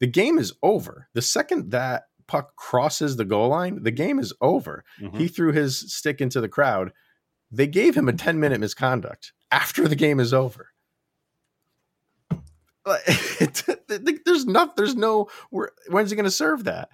The 0.00 0.06
game 0.06 0.38
is 0.38 0.52
over. 0.62 1.08
The 1.14 1.22
second 1.22 1.70
that 1.70 2.04
puck 2.26 2.54
crosses 2.56 3.16
the 3.16 3.24
goal 3.24 3.48
line, 3.48 3.82
the 3.82 3.90
game 3.90 4.18
is 4.18 4.32
over. 4.40 4.84
Mhm. 5.00 5.16
He 5.16 5.28
threw 5.28 5.52
his 5.52 5.92
stick 5.94 6.20
into 6.20 6.40
the 6.40 6.48
crowd. 6.48 6.92
They 7.50 7.66
gave 7.66 7.96
him 7.96 8.08
a 8.08 8.12
10 8.12 8.38
minute 8.38 8.60
misconduct 8.60 9.32
after 9.50 9.88
the 9.88 9.96
game 9.96 10.20
is 10.20 10.32
over. 10.34 10.68
There's 13.88 14.46
not, 14.46 14.76
there's 14.76 14.94
no, 14.94 15.28
where- 15.50 15.72
when's 15.88 16.10
he 16.10 16.16
going 16.16 16.24
to 16.24 16.30
serve 16.30 16.64
that? 16.64 16.88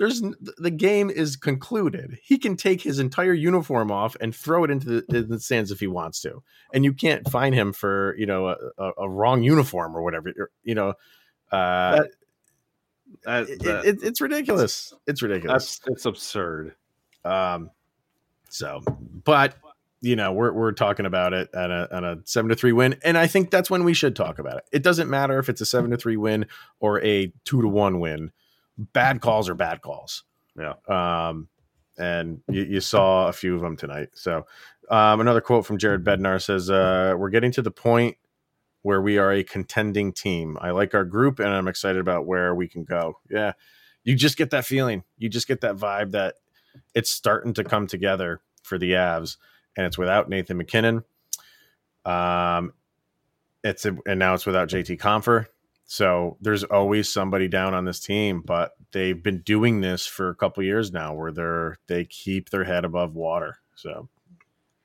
There's 0.00 0.22
the 0.56 0.70
game 0.70 1.10
is 1.10 1.36
concluded. 1.36 2.18
He 2.22 2.38
can 2.38 2.56
take 2.56 2.80
his 2.80 2.98
entire 2.98 3.34
uniform 3.34 3.90
off 3.92 4.16
and 4.18 4.34
throw 4.34 4.64
it 4.64 4.70
into 4.70 5.02
the, 5.06 5.22
the 5.22 5.38
stands 5.38 5.70
if 5.70 5.78
he 5.78 5.86
wants 5.88 6.22
to, 6.22 6.42
and 6.72 6.84
you 6.86 6.94
can't 6.94 7.30
fine 7.30 7.52
him 7.52 7.74
for 7.74 8.16
you 8.16 8.24
know 8.24 8.48
a, 8.78 8.92
a, 8.96 9.06
wrong 9.10 9.42
uniform 9.42 9.94
or 9.94 10.00
whatever. 10.02 10.32
You 10.62 10.74
know, 10.74 10.88
uh, 11.52 11.96
That- 11.96 12.10
That- 13.24 13.58
that- 13.58 13.84
it- 13.84 14.02
it's 14.02 14.22
ridiculous. 14.22 14.94
It's 15.06 15.20
ridiculous. 15.20 15.82
it's 15.86 16.06
absurd. 16.06 16.74
Um, 17.22 17.70
so, 18.48 18.80
but 19.24 19.54
you 20.00 20.16
know, 20.16 20.32
we're 20.32 20.52
we're 20.54 20.72
talking 20.72 21.04
about 21.04 21.34
it 21.34 21.50
at 21.52 21.70
a 21.70 21.94
on 21.94 22.04
a 22.06 22.16
seven 22.24 22.48
to 22.48 22.54
three 22.56 22.72
win, 22.72 22.96
and 23.04 23.18
I 23.18 23.26
think 23.26 23.50
that's 23.50 23.68
when 23.68 23.84
we 23.84 23.92
should 23.92 24.16
talk 24.16 24.38
about 24.38 24.56
it. 24.56 24.64
It 24.72 24.82
doesn't 24.82 25.10
matter 25.10 25.38
if 25.38 25.50
it's 25.50 25.60
a 25.60 25.66
seven 25.66 25.90
to 25.90 25.98
three 25.98 26.16
win 26.16 26.46
or 26.78 27.04
a 27.04 27.30
two 27.44 27.60
to 27.60 27.68
one 27.68 28.00
win. 28.00 28.32
Bad 28.92 29.20
calls 29.20 29.48
are 29.48 29.54
bad 29.54 29.82
calls. 29.82 30.24
Yeah. 30.58 30.74
Um, 30.88 31.48
and 31.98 32.40
you, 32.48 32.62
you 32.62 32.80
saw 32.80 33.28
a 33.28 33.32
few 33.32 33.54
of 33.54 33.60
them 33.60 33.76
tonight. 33.76 34.10
So, 34.14 34.46
um, 34.90 35.20
another 35.20 35.40
quote 35.40 35.66
from 35.66 35.78
Jared 35.78 36.04
Bednar 36.04 36.42
says, 36.42 36.70
uh, 36.70 37.14
"We're 37.16 37.30
getting 37.30 37.52
to 37.52 37.62
the 37.62 37.70
point." 37.70 38.16
Where 38.82 39.02
we 39.02 39.18
are 39.18 39.30
a 39.30 39.44
contending 39.44 40.10
team. 40.10 40.56
I 40.58 40.70
like 40.70 40.94
our 40.94 41.04
group 41.04 41.38
and 41.38 41.50
I'm 41.50 41.68
excited 41.68 42.00
about 42.00 42.24
where 42.24 42.54
we 42.54 42.66
can 42.66 42.82
go. 42.82 43.18
Yeah. 43.28 43.52
You 44.04 44.16
just 44.16 44.38
get 44.38 44.48
that 44.52 44.64
feeling. 44.64 45.04
You 45.18 45.28
just 45.28 45.46
get 45.46 45.60
that 45.60 45.76
vibe 45.76 46.12
that 46.12 46.36
it's 46.94 47.10
starting 47.10 47.52
to 47.54 47.64
come 47.64 47.86
together 47.86 48.40
for 48.62 48.78
the 48.78 48.92
Avs, 48.92 49.36
and 49.76 49.86
it's 49.86 49.98
without 49.98 50.28
Nathan 50.28 50.56
MacKinnon. 50.56 51.04
Um, 52.04 52.72
it's 53.62 53.84
a, 53.84 53.96
and 54.06 54.18
now 54.18 54.34
it's 54.34 54.46
without 54.46 54.68
JT 54.68 54.98
Compher. 54.98 55.46
So 55.92 56.36
there's 56.40 56.62
always 56.62 57.12
somebody 57.12 57.48
down 57.48 57.74
on 57.74 57.84
this 57.84 57.98
team, 57.98 58.42
but 58.42 58.74
they've 58.92 59.20
been 59.20 59.40
doing 59.40 59.80
this 59.80 60.06
for 60.06 60.28
a 60.28 60.36
couple 60.36 60.62
years 60.62 60.92
now, 60.92 61.14
where 61.14 61.32
they're 61.32 61.78
they 61.88 62.04
keep 62.04 62.48
their 62.48 62.62
head 62.62 62.84
above 62.84 63.16
water. 63.16 63.58
So, 63.74 64.08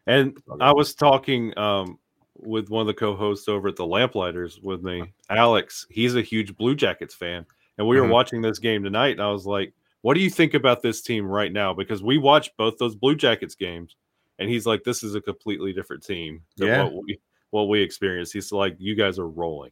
and 0.08 0.36
I 0.60 0.74
was 0.74 0.96
talking 0.96 1.56
um, 1.60 2.00
with 2.38 2.70
one 2.72 2.82
of 2.82 2.88
the 2.88 2.96
co-hosts 2.96 3.48
over 3.48 3.68
at 3.68 3.76
the 3.76 3.86
Lamplighters 3.86 4.60
with 4.64 4.82
me, 4.82 5.14
Alex. 5.30 5.86
He's 5.92 6.16
a 6.16 6.24
huge 6.24 6.58
Blue 6.58 6.74
Jackets 6.74 7.14
fan, 7.14 7.46
and 7.78 7.88
we 7.88 8.02
were 8.02 8.08
Mhm. 8.08 8.12
watching 8.12 8.42
this 8.42 8.58
game 8.58 8.84
tonight. 8.84 9.12
And 9.12 9.22
I 9.22 9.30
was 9.30 9.46
like, 9.46 9.76
"What 10.02 10.16
do 10.16 10.22
you 10.22 10.32
think 10.32 10.56
about 10.56 10.82
this 10.82 11.04
team 11.04 11.28
right 11.28 11.54
now?" 11.54 11.72
Because 11.72 12.02
we 12.02 12.18
watched 12.18 12.58
both 12.58 12.80
those 12.80 12.96
Blue 12.96 13.14
Jackets 13.16 13.54
games, 13.54 13.96
and 14.40 14.50
he's 14.50 14.66
like, 14.66 14.84
"This 14.84 15.04
is 15.04 15.14
a 15.14 15.22
completely 15.22 15.72
different 15.72 16.02
team 16.04 16.42
than 16.58 16.68
Yeah. 16.70 16.84
what 16.86 17.04
we 17.04 17.20
what 17.52 17.70
we 17.70 17.80
experienced." 17.80 18.34
He's 18.34 18.52
like, 18.52 18.76
"You 18.80 18.96
guys 18.96 19.20
are 19.20 19.30
rolling." 19.30 19.70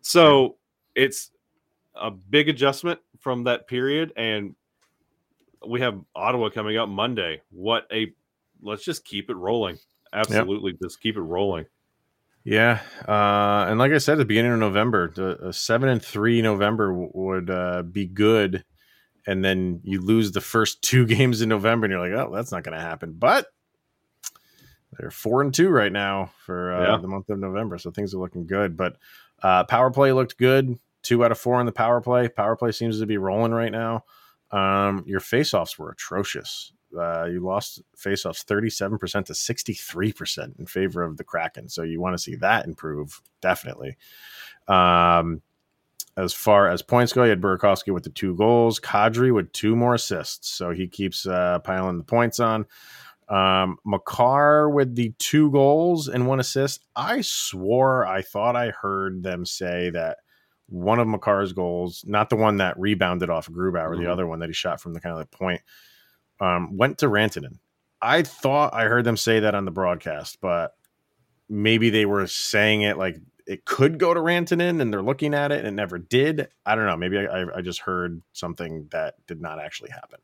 So 0.00 0.58
it's 0.96 1.30
a 1.94 2.10
big 2.10 2.48
adjustment 2.48 2.98
from 3.20 3.44
that 3.44 3.68
period, 3.68 4.12
and 4.16 4.54
we 5.66 5.80
have 5.80 6.00
Ottawa 6.14 6.48
coming 6.50 6.76
up 6.76 6.88
Monday. 6.88 7.42
What 7.50 7.86
a 7.92 8.12
let's 8.62 8.84
just 8.84 9.04
keep 9.04 9.30
it 9.30 9.34
rolling. 9.36 9.78
Absolutely, 10.12 10.72
just 10.82 11.00
keep 11.00 11.16
it 11.16 11.20
rolling. 11.22 11.66
yeah, 12.44 12.80
uh, 13.06 13.66
and 13.68 13.78
like 13.78 13.92
I 13.92 13.98
said 13.98 14.12
at 14.14 14.18
the 14.18 14.24
beginning 14.24 14.52
of 14.52 14.58
November, 14.58 15.10
the 15.14 15.48
a 15.48 15.52
seven 15.52 15.88
and 15.88 16.02
three 16.02 16.40
November 16.42 16.88
w- 16.90 17.10
would 17.14 17.50
uh, 17.50 17.82
be 17.82 18.06
good, 18.06 18.64
and 19.26 19.44
then 19.44 19.80
you 19.84 20.00
lose 20.00 20.32
the 20.32 20.40
first 20.40 20.80
two 20.90 21.06
games 21.06 21.42
in 21.42 21.48
November, 21.48 21.84
and 21.86 21.92
you're 21.92 22.08
like, 22.08 22.26
oh, 22.26 22.34
that's 22.34 22.52
not 22.52 22.62
going 22.64 22.76
to 22.76 22.82
happen. 22.84 23.14
But 23.18 23.46
they're 24.98 25.10
four 25.10 25.42
and 25.42 25.52
two 25.52 25.68
right 25.68 25.92
now 25.92 26.30
for 26.46 26.72
uh, 26.74 26.92
Yeah. 26.92 26.96
the 26.98 27.08
month 27.08 27.28
of 27.28 27.38
November, 27.38 27.76
so 27.78 27.90
things 27.90 28.14
are 28.14 28.18
looking 28.18 28.46
good. 28.46 28.76
But 28.76 28.96
uh, 29.42 29.64
power 29.64 29.90
play 29.90 30.12
looked 30.12 30.38
good. 30.38 30.78
Two 31.06 31.24
out 31.24 31.30
of 31.30 31.38
four 31.38 31.60
in 31.60 31.66
the 31.66 31.72
power 31.72 32.00
play. 32.00 32.28
Power 32.28 32.56
play 32.56 32.72
seems 32.72 32.98
to 32.98 33.06
be 33.06 33.16
rolling 33.16 33.52
right 33.52 33.70
now. 33.70 34.02
Um, 34.50 35.04
your 35.06 35.20
faceoffs 35.20 35.78
were 35.78 35.90
atrocious. 35.90 36.72
Uh, 36.98 37.26
you 37.26 37.38
lost 37.38 37.80
faceoffs 37.96 38.44
37% 38.44 39.26
to 39.26 39.32
63% 39.32 40.58
in 40.58 40.66
favor 40.66 41.04
of 41.04 41.16
the 41.16 41.22
Kraken. 41.22 41.68
So 41.68 41.84
you 41.84 42.00
want 42.00 42.14
to 42.14 42.22
see 42.22 42.34
that 42.36 42.64
improve, 42.64 43.22
definitely. 43.40 43.96
Um, 44.66 45.42
as 46.16 46.32
far 46.32 46.68
as 46.68 46.82
points 46.82 47.12
go, 47.12 47.22
you 47.22 47.30
had 47.30 47.40
Burakovsky 47.40 47.94
with 47.94 48.02
the 48.02 48.10
two 48.10 48.34
goals, 48.34 48.80
Kadri 48.80 49.32
with 49.32 49.52
two 49.52 49.76
more 49.76 49.94
assists. 49.94 50.48
So 50.48 50.72
he 50.72 50.88
keeps 50.88 51.24
uh, 51.24 51.60
piling 51.60 51.98
the 51.98 52.04
points 52.04 52.40
on. 52.40 52.66
Um, 53.28 53.78
Makar 53.84 54.70
with 54.70 54.96
the 54.96 55.12
two 55.20 55.52
goals 55.52 56.08
and 56.08 56.26
one 56.26 56.40
assist. 56.40 56.84
I 56.96 57.20
swore 57.20 58.04
I 58.04 58.22
thought 58.22 58.56
I 58.56 58.70
heard 58.70 59.22
them 59.22 59.46
say 59.46 59.90
that 59.90 60.18
one 60.68 60.98
of 60.98 61.06
Makar's 61.06 61.52
goals, 61.52 62.04
not 62.06 62.28
the 62.30 62.36
one 62.36 62.56
that 62.56 62.78
rebounded 62.78 63.30
off 63.30 63.48
of 63.48 63.54
Grubauer, 63.54 63.96
Mhm. 63.96 63.98
the 64.00 64.12
other 64.12 64.26
one 64.26 64.40
that 64.40 64.48
he 64.48 64.52
shot 64.52 64.80
from 64.80 64.94
the 64.94 65.00
kind 65.00 65.12
of 65.12 65.18
the 65.20 65.36
point, 65.36 65.62
um, 66.40 66.76
went 66.76 66.98
to 66.98 67.06
Rantanen. 67.06 67.58
I 68.02 68.22
thought 68.22 68.74
I 68.74 68.84
heard 68.84 69.04
them 69.04 69.16
say 69.16 69.40
that 69.40 69.54
on 69.54 69.64
the 69.64 69.70
broadcast, 69.70 70.40
but 70.40 70.74
maybe 71.48 71.90
they 71.90 72.04
were 72.04 72.26
saying 72.26 72.82
it 72.82 72.98
like 72.98 73.16
it 73.46 73.64
could 73.64 73.98
go 73.98 74.12
to 74.12 74.18
Rantanen 74.20 74.80
and 74.80 74.92
they're 74.92 75.02
looking 75.02 75.32
at 75.32 75.52
it 75.52 75.58
and 75.60 75.68
it 75.68 75.70
never 75.70 75.98
did. 75.98 76.48
I 76.66 76.74
don't 76.74 76.86
know. 76.86 76.96
Maybe 76.96 77.18
I, 77.18 77.42
I, 77.42 77.58
I 77.58 77.60
just 77.62 77.80
heard 77.80 78.20
something 78.32 78.88
that 78.90 79.14
did 79.28 79.40
not 79.40 79.60
actually 79.60 79.90
happen. 79.90 80.18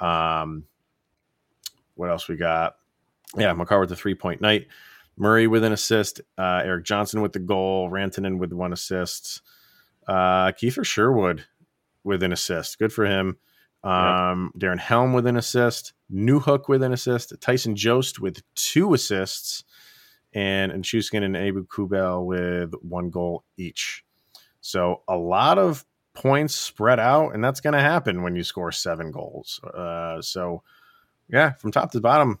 Um, 0.00 0.64
what 1.94 2.10
else 2.10 2.26
we 2.26 2.36
got? 2.36 2.76
Yeah, 3.36 3.52
Makar 3.52 3.78
with 3.78 3.90
the 3.90 3.96
three 3.96 4.16
point 4.16 4.40
night. 4.40 4.66
Murray 5.16 5.46
with 5.46 5.62
an 5.62 5.72
assist. 5.72 6.20
Uh, 6.36 6.62
Erik 6.64 6.84
Johnson 6.84 7.20
with 7.22 7.32
the 7.32 7.38
goal. 7.38 7.88
Rantanen 7.90 8.38
with 8.38 8.52
one 8.52 8.72
assist. 8.72 9.42
Uh, 10.10 10.50
Kiefer 10.50 10.84
Sherwood 10.84 11.44
with 12.02 12.24
an 12.24 12.32
assist. 12.32 12.80
Good 12.80 12.92
for 12.92 13.06
him. 13.06 13.38
Um, 13.84 14.52
Darren 14.58 14.78
Helm 14.78 15.12
with 15.12 15.26
an 15.26 15.36
assist. 15.36 15.92
Newhook 16.12 16.68
with 16.68 16.82
an 16.82 16.92
assist. 16.92 17.32
Tyson 17.40 17.76
Jost 17.76 18.20
with 18.20 18.42
two 18.56 18.92
assists. 18.92 19.62
And 20.32 20.72
and 20.72 20.84
Shuskin 20.84 21.22
and 21.22 21.36
Aube-Kubel 21.36 22.26
with 22.26 22.74
one 22.82 23.10
goal 23.10 23.44
each. 23.56 24.04
So 24.60 25.02
a 25.06 25.16
lot 25.16 25.58
of 25.58 25.84
points 26.14 26.54
spread 26.54 26.98
out, 26.98 27.34
and 27.34 27.42
that's 27.42 27.60
going 27.60 27.72
to 27.74 27.80
happen 27.80 28.22
when 28.22 28.34
you 28.34 28.42
score 28.42 28.72
seven 28.72 29.12
goals. 29.12 29.60
Uh, 29.62 30.20
so 30.20 30.62
yeah, 31.28 31.52
from 31.52 31.70
top 31.70 31.92
to 31.92 32.00
bottom, 32.00 32.40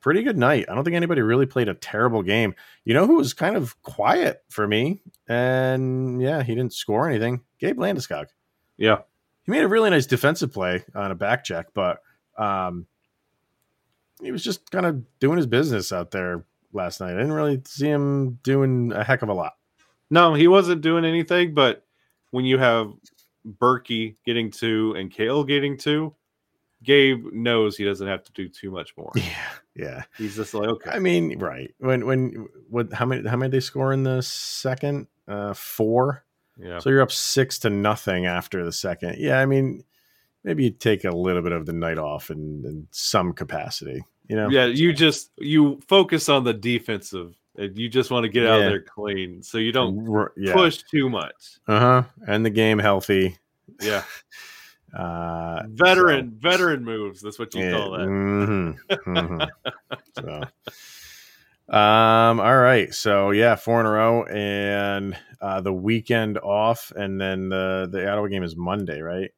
pretty 0.00 0.22
good 0.22 0.36
night. 0.38 0.66
I 0.68 0.74
don't 0.74 0.84
think 0.84 0.96
anybody 0.96 1.20
really 1.22 1.46
played 1.46 1.68
a 1.68 1.74
terrible 1.74 2.22
game. 2.22 2.54
You 2.84 2.94
know 2.94 3.06
who 3.06 3.16
was 3.16 3.34
kind 3.34 3.56
of 3.56 3.80
quiet 3.82 4.42
for 4.48 4.66
me, 4.66 5.02
and 5.28 6.20
yeah, 6.20 6.42
he 6.42 6.54
didn't 6.54 6.72
score 6.74 7.08
anything. 7.08 7.42
Gabe 7.58 7.78
Landeskog. 7.78 8.26
Yeah, 8.76 8.98
He 9.44 9.52
made 9.52 9.62
a 9.62 9.68
really 9.68 9.90
nice 9.90 10.06
defensive 10.06 10.52
play 10.52 10.84
on 10.94 11.10
a 11.10 11.14
back 11.14 11.44
check, 11.44 11.66
but 11.74 12.00
um, 12.38 12.86
he 14.22 14.32
was 14.32 14.42
just 14.42 14.70
kind 14.70 14.86
of 14.86 15.04
doing 15.18 15.36
his 15.36 15.46
business 15.46 15.92
out 15.92 16.10
there 16.10 16.44
last 16.72 17.00
night. 17.00 17.12
I 17.12 17.16
didn't 17.18 17.32
really 17.32 17.60
see 17.66 17.88
him 17.88 18.38
doing 18.42 18.92
a 18.92 19.04
heck 19.04 19.20
of 19.22 19.28
a 19.28 19.34
lot. 19.34 19.52
no, 20.08 20.32
he 20.34 20.48
wasn't 20.48 20.80
doing 20.80 21.04
anything. 21.04 21.52
But 21.52 21.84
when 22.30 22.44
you 22.46 22.56
have 22.58 22.92
Berkey 23.60 24.16
getting 24.24 24.50
two 24.50 24.94
and 24.96 25.10
Cale 25.10 25.44
getting 25.44 25.76
two, 25.76 26.14
Gabe 26.82 27.26
knows 27.32 27.76
he 27.76 27.84
doesn't 27.84 28.06
have 28.08 28.22
to 28.24 28.32
do 28.32 28.48
too 28.48 28.70
much 28.70 28.96
more. 28.96 29.12
Yeah, 29.14 29.24
yeah. 29.80 30.02
He's 30.18 30.36
just 30.36 30.54
like, 30.54 30.68
okay, 30.68 30.90
I 30.90 30.98
mean, 30.98 31.38
right 31.38 31.74
when 31.78 32.06
when 32.06 32.48
what 32.68 32.92
how 32.92 33.06
many 33.06 33.28
how 33.28 33.36
many 33.36 33.50
they 33.50 33.60
score 33.60 33.92
in 33.92 34.02
the 34.02 34.22
second? 34.22 35.06
Uh, 35.26 35.54
four. 35.54 36.24
yeah, 36.58 36.78
So 36.80 36.90
you're 36.90 37.02
up 37.02 37.12
six 37.12 37.58
to 37.60 37.70
nothing 37.70 38.26
after 38.26 38.64
the 38.64 38.72
second. 38.72 39.16
Yeah, 39.18 39.40
I 39.40 39.46
mean, 39.46 39.84
maybe 40.44 40.64
you 40.64 40.70
take 40.70 41.04
a 41.04 41.10
little 41.10 41.42
bit 41.42 41.52
of 41.52 41.66
the 41.66 41.72
night 41.72 41.98
off 41.98 42.30
in, 42.30 42.64
in 42.64 42.88
some 42.90 43.32
capacity. 43.32 44.04
You 44.28 44.36
know, 44.36 44.50
yeah. 44.50 44.66
You 44.66 44.92
just 44.92 45.30
you 45.38 45.80
focus 45.88 46.28
on 46.28 46.44
the 46.44 46.54
defensive. 46.54 47.34
And 47.56 47.76
you 47.76 47.88
just 47.88 48.12
want 48.12 48.24
to 48.24 48.28
get 48.28 48.46
out 48.46 48.62
of 48.62 48.70
there 48.70 48.80
clean, 48.80 49.42
so 49.42 49.58
you 49.58 49.72
don't 49.72 50.30
yeah, 50.36 50.52
push 50.52 50.82
too 50.88 51.10
much. 51.10 51.58
uh 51.66 51.78
huh, 51.80 52.02
and 52.26 52.46
the 52.46 52.50
game 52.50 52.78
healthy. 52.78 53.36
Yeah, 53.82 54.04
Uh, 54.96 55.62
veteran 55.68 56.36
veteran 56.38 56.84
moves. 56.84 57.20
That's 57.20 57.38
what 57.38 57.54
you 57.54 57.62
yeah, 57.62 57.70
call 57.70 57.92
that. 57.92 58.08
mhm, 58.08 58.76
mhm. 59.06 59.48
so, 61.68 61.76
um, 61.76 62.40
all 62.40 62.58
right, 62.58 62.92
so 62.92 63.30
yeah, 63.30 63.54
four 63.54 63.80
in 63.80 63.86
a 63.86 63.90
row, 63.90 64.24
and 64.24 65.16
uh, 65.40 65.60
the 65.60 65.72
weekend 65.72 66.38
off, 66.38 66.92
and 66.96 67.20
then 67.20 67.48
the 67.48 67.88
the 67.90 68.10
Ottawa 68.10 68.26
game 68.26 68.42
is 68.42 68.56
Monday, 68.56 69.00
right? 69.00 69.30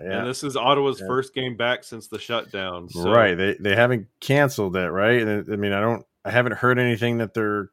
Yeah, 0.00 0.20
And 0.20 0.28
this 0.28 0.44
is 0.44 0.56
Ottawa's 0.56 1.00
Yeah. 1.00 1.08
first 1.08 1.34
game 1.34 1.56
back 1.56 1.82
since 1.84 2.06
the 2.08 2.18
shutdown. 2.18 2.88
So 2.88 3.10
right 3.10 3.34
they 3.34 3.56
they 3.60 3.74
haven't 3.74 4.06
canceled 4.20 4.76
it 4.76 4.88
right 4.90 5.26
i 5.26 5.32
I 5.52 5.56
mean 5.56 5.72
i 5.72 5.80
don't 5.80 6.06
i 6.24 6.30
haven't 6.30 6.52
heard 6.54 6.78
anything 6.78 7.18
that 7.18 7.34
there 7.34 7.70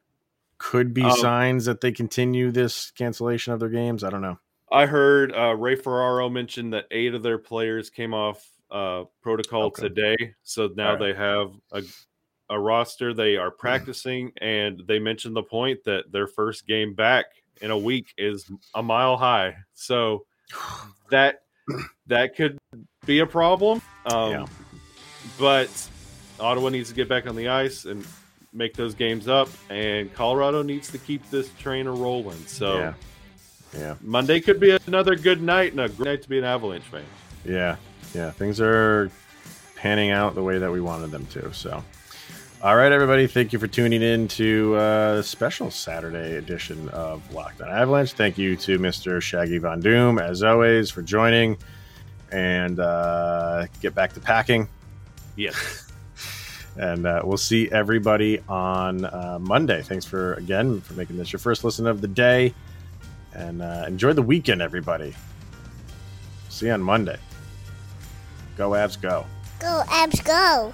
could 0.57 0.93
be 0.93 1.03
Um, 1.03 1.11
signs 1.11 1.65
that 1.65 1.81
they 1.81 1.91
continue 1.91 2.49
this 2.51 2.89
cancellation 2.91 3.53
of 3.53 3.59
their 3.59 3.69
games 3.69 4.03
i 4.03 4.09
don't 4.09 4.21
know 4.23 4.39
I 4.75 4.85
heard 4.87 5.33
uh, 5.33 5.55
Ray 5.55 5.75
Ferraro 5.77 6.27
mention 6.29 6.71
that 6.71 6.87
eight 6.91 7.13
of 7.13 7.23
their 7.23 7.37
players 7.37 7.89
came 7.89 8.13
off 8.13 8.45
uh, 8.69 9.05
protocol 9.21 9.67
Okay. 9.67 9.83
today, 9.83 10.33
so 10.43 10.69
now 10.75 10.91
right. 10.91 10.99
they 10.99 11.13
have 11.13 11.53
a, 11.71 11.81
a 12.49 12.59
roster. 12.59 13.13
They 13.13 13.37
are 13.37 13.51
practicing, 13.51 14.33
and 14.41 14.83
they 14.85 14.99
mentioned 14.99 15.33
the 15.33 15.43
point 15.43 15.79
that 15.85 16.11
their 16.11 16.27
first 16.27 16.67
game 16.67 16.93
back 16.93 17.23
in 17.61 17.71
a 17.71 17.77
week 17.77 18.13
is 18.17 18.51
a 18.73 18.83
mile 18.83 19.15
high. 19.15 19.55
So 19.75 20.25
that 21.09 21.43
that 22.07 22.35
could 22.35 22.57
be 23.05 23.19
a 23.19 23.25
problem. 23.25 23.81
Um, 24.07 24.31
Yeah. 24.31 24.45
But 25.39 25.89
Ottawa 26.37 26.67
needs 26.67 26.89
to 26.89 26.95
get 26.95 27.07
back 27.07 27.27
on 27.27 27.37
the 27.37 27.47
ice 27.47 27.85
and 27.85 28.05
make 28.51 28.75
those 28.75 28.93
games 28.93 29.29
up, 29.29 29.47
and 29.69 30.13
Colorado 30.13 30.63
needs 30.63 30.91
to 30.91 30.97
keep 30.97 31.27
this 31.31 31.49
train 31.59 31.87
a 31.87 31.93
rolling. 31.93 32.45
So. 32.45 32.77
yeah 32.77 32.93
yeah 33.77 33.95
Monday 34.01 34.39
could 34.39 34.59
be 34.59 34.77
another 34.87 35.15
good 35.15 35.41
night 35.41 35.71
and 35.71 35.81
a 35.81 35.89
great 35.89 36.05
night 36.07 36.21
to 36.23 36.29
be 36.29 36.37
an 36.37 36.43
Avalanche 36.43 36.83
fan. 36.83 37.03
yeah 37.45 37.75
yeah 38.13 38.31
things 38.31 38.59
are 38.61 39.09
panning 39.75 40.11
out 40.11 40.35
the 40.35 40.43
way 40.43 40.57
that 40.57 40.71
we 40.71 40.81
wanted 40.81 41.11
them 41.11 41.25
to 41.27 41.53
so 41.53 41.83
all 42.63 42.75
right 42.75 42.91
everybody 42.91 43.27
thank 43.27 43.51
you 43.53 43.59
for 43.59 43.67
tuning 43.67 44.01
in 44.01 44.27
to 44.27 44.75
a 44.77 45.21
special 45.23 45.69
saturday 45.69 46.37
edition 46.37 46.87
of 46.89 47.21
lockdown 47.31 47.69
avalanche 47.69 48.13
thank 48.13 48.37
you 48.37 48.55
to 48.55 48.79
mr 48.79 49.21
shaggy 49.21 49.57
von 49.57 49.79
doom 49.81 50.17
as 50.17 50.41
always 50.43 50.89
for 50.89 51.01
joining 51.01 51.57
and 52.31 52.79
uh, 52.79 53.65
get 53.81 53.93
back 53.93 54.13
to 54.13 54.19
packing 54.19 54.67
Yes. 55.37 55.91
and 56.77 57.05
uh, 57.05 57.21
we'll 57.25 57.35
see 57.37 57.69
everybody 57.71 58.39
on 58.47 59.03
uh, 59.03 59.37
Monday. 59.41 59.81
Thanks 59.81 60.05
for 60.05 60.33
again 60.35 60.79
for 60.79 60.93
making 60.93 61.17
this 61.17 61.33
your 61.33 61.41
first 61.41 61.65
listen 61.65 61.85
of 61.87 61.99
the 61.99 62.07
day, 62.07 62.53
and 63.35 63.61
uh, 63.61 63.85
enjoy 63.87 64.13
the 64.13 64.21
weekend, 64.21 64.61
everybody. 64.61 65.13
See 66.49 66.67
you 66.67 66.71
on 66.71 66.81
Monday. 66.81 67.17
Go 68.57 68.75
abs, 68.75 68.95
go! 68.95 69.25
Go, 69.59 69.83
Abs, 69.89 70.21
go. 70.21 70.73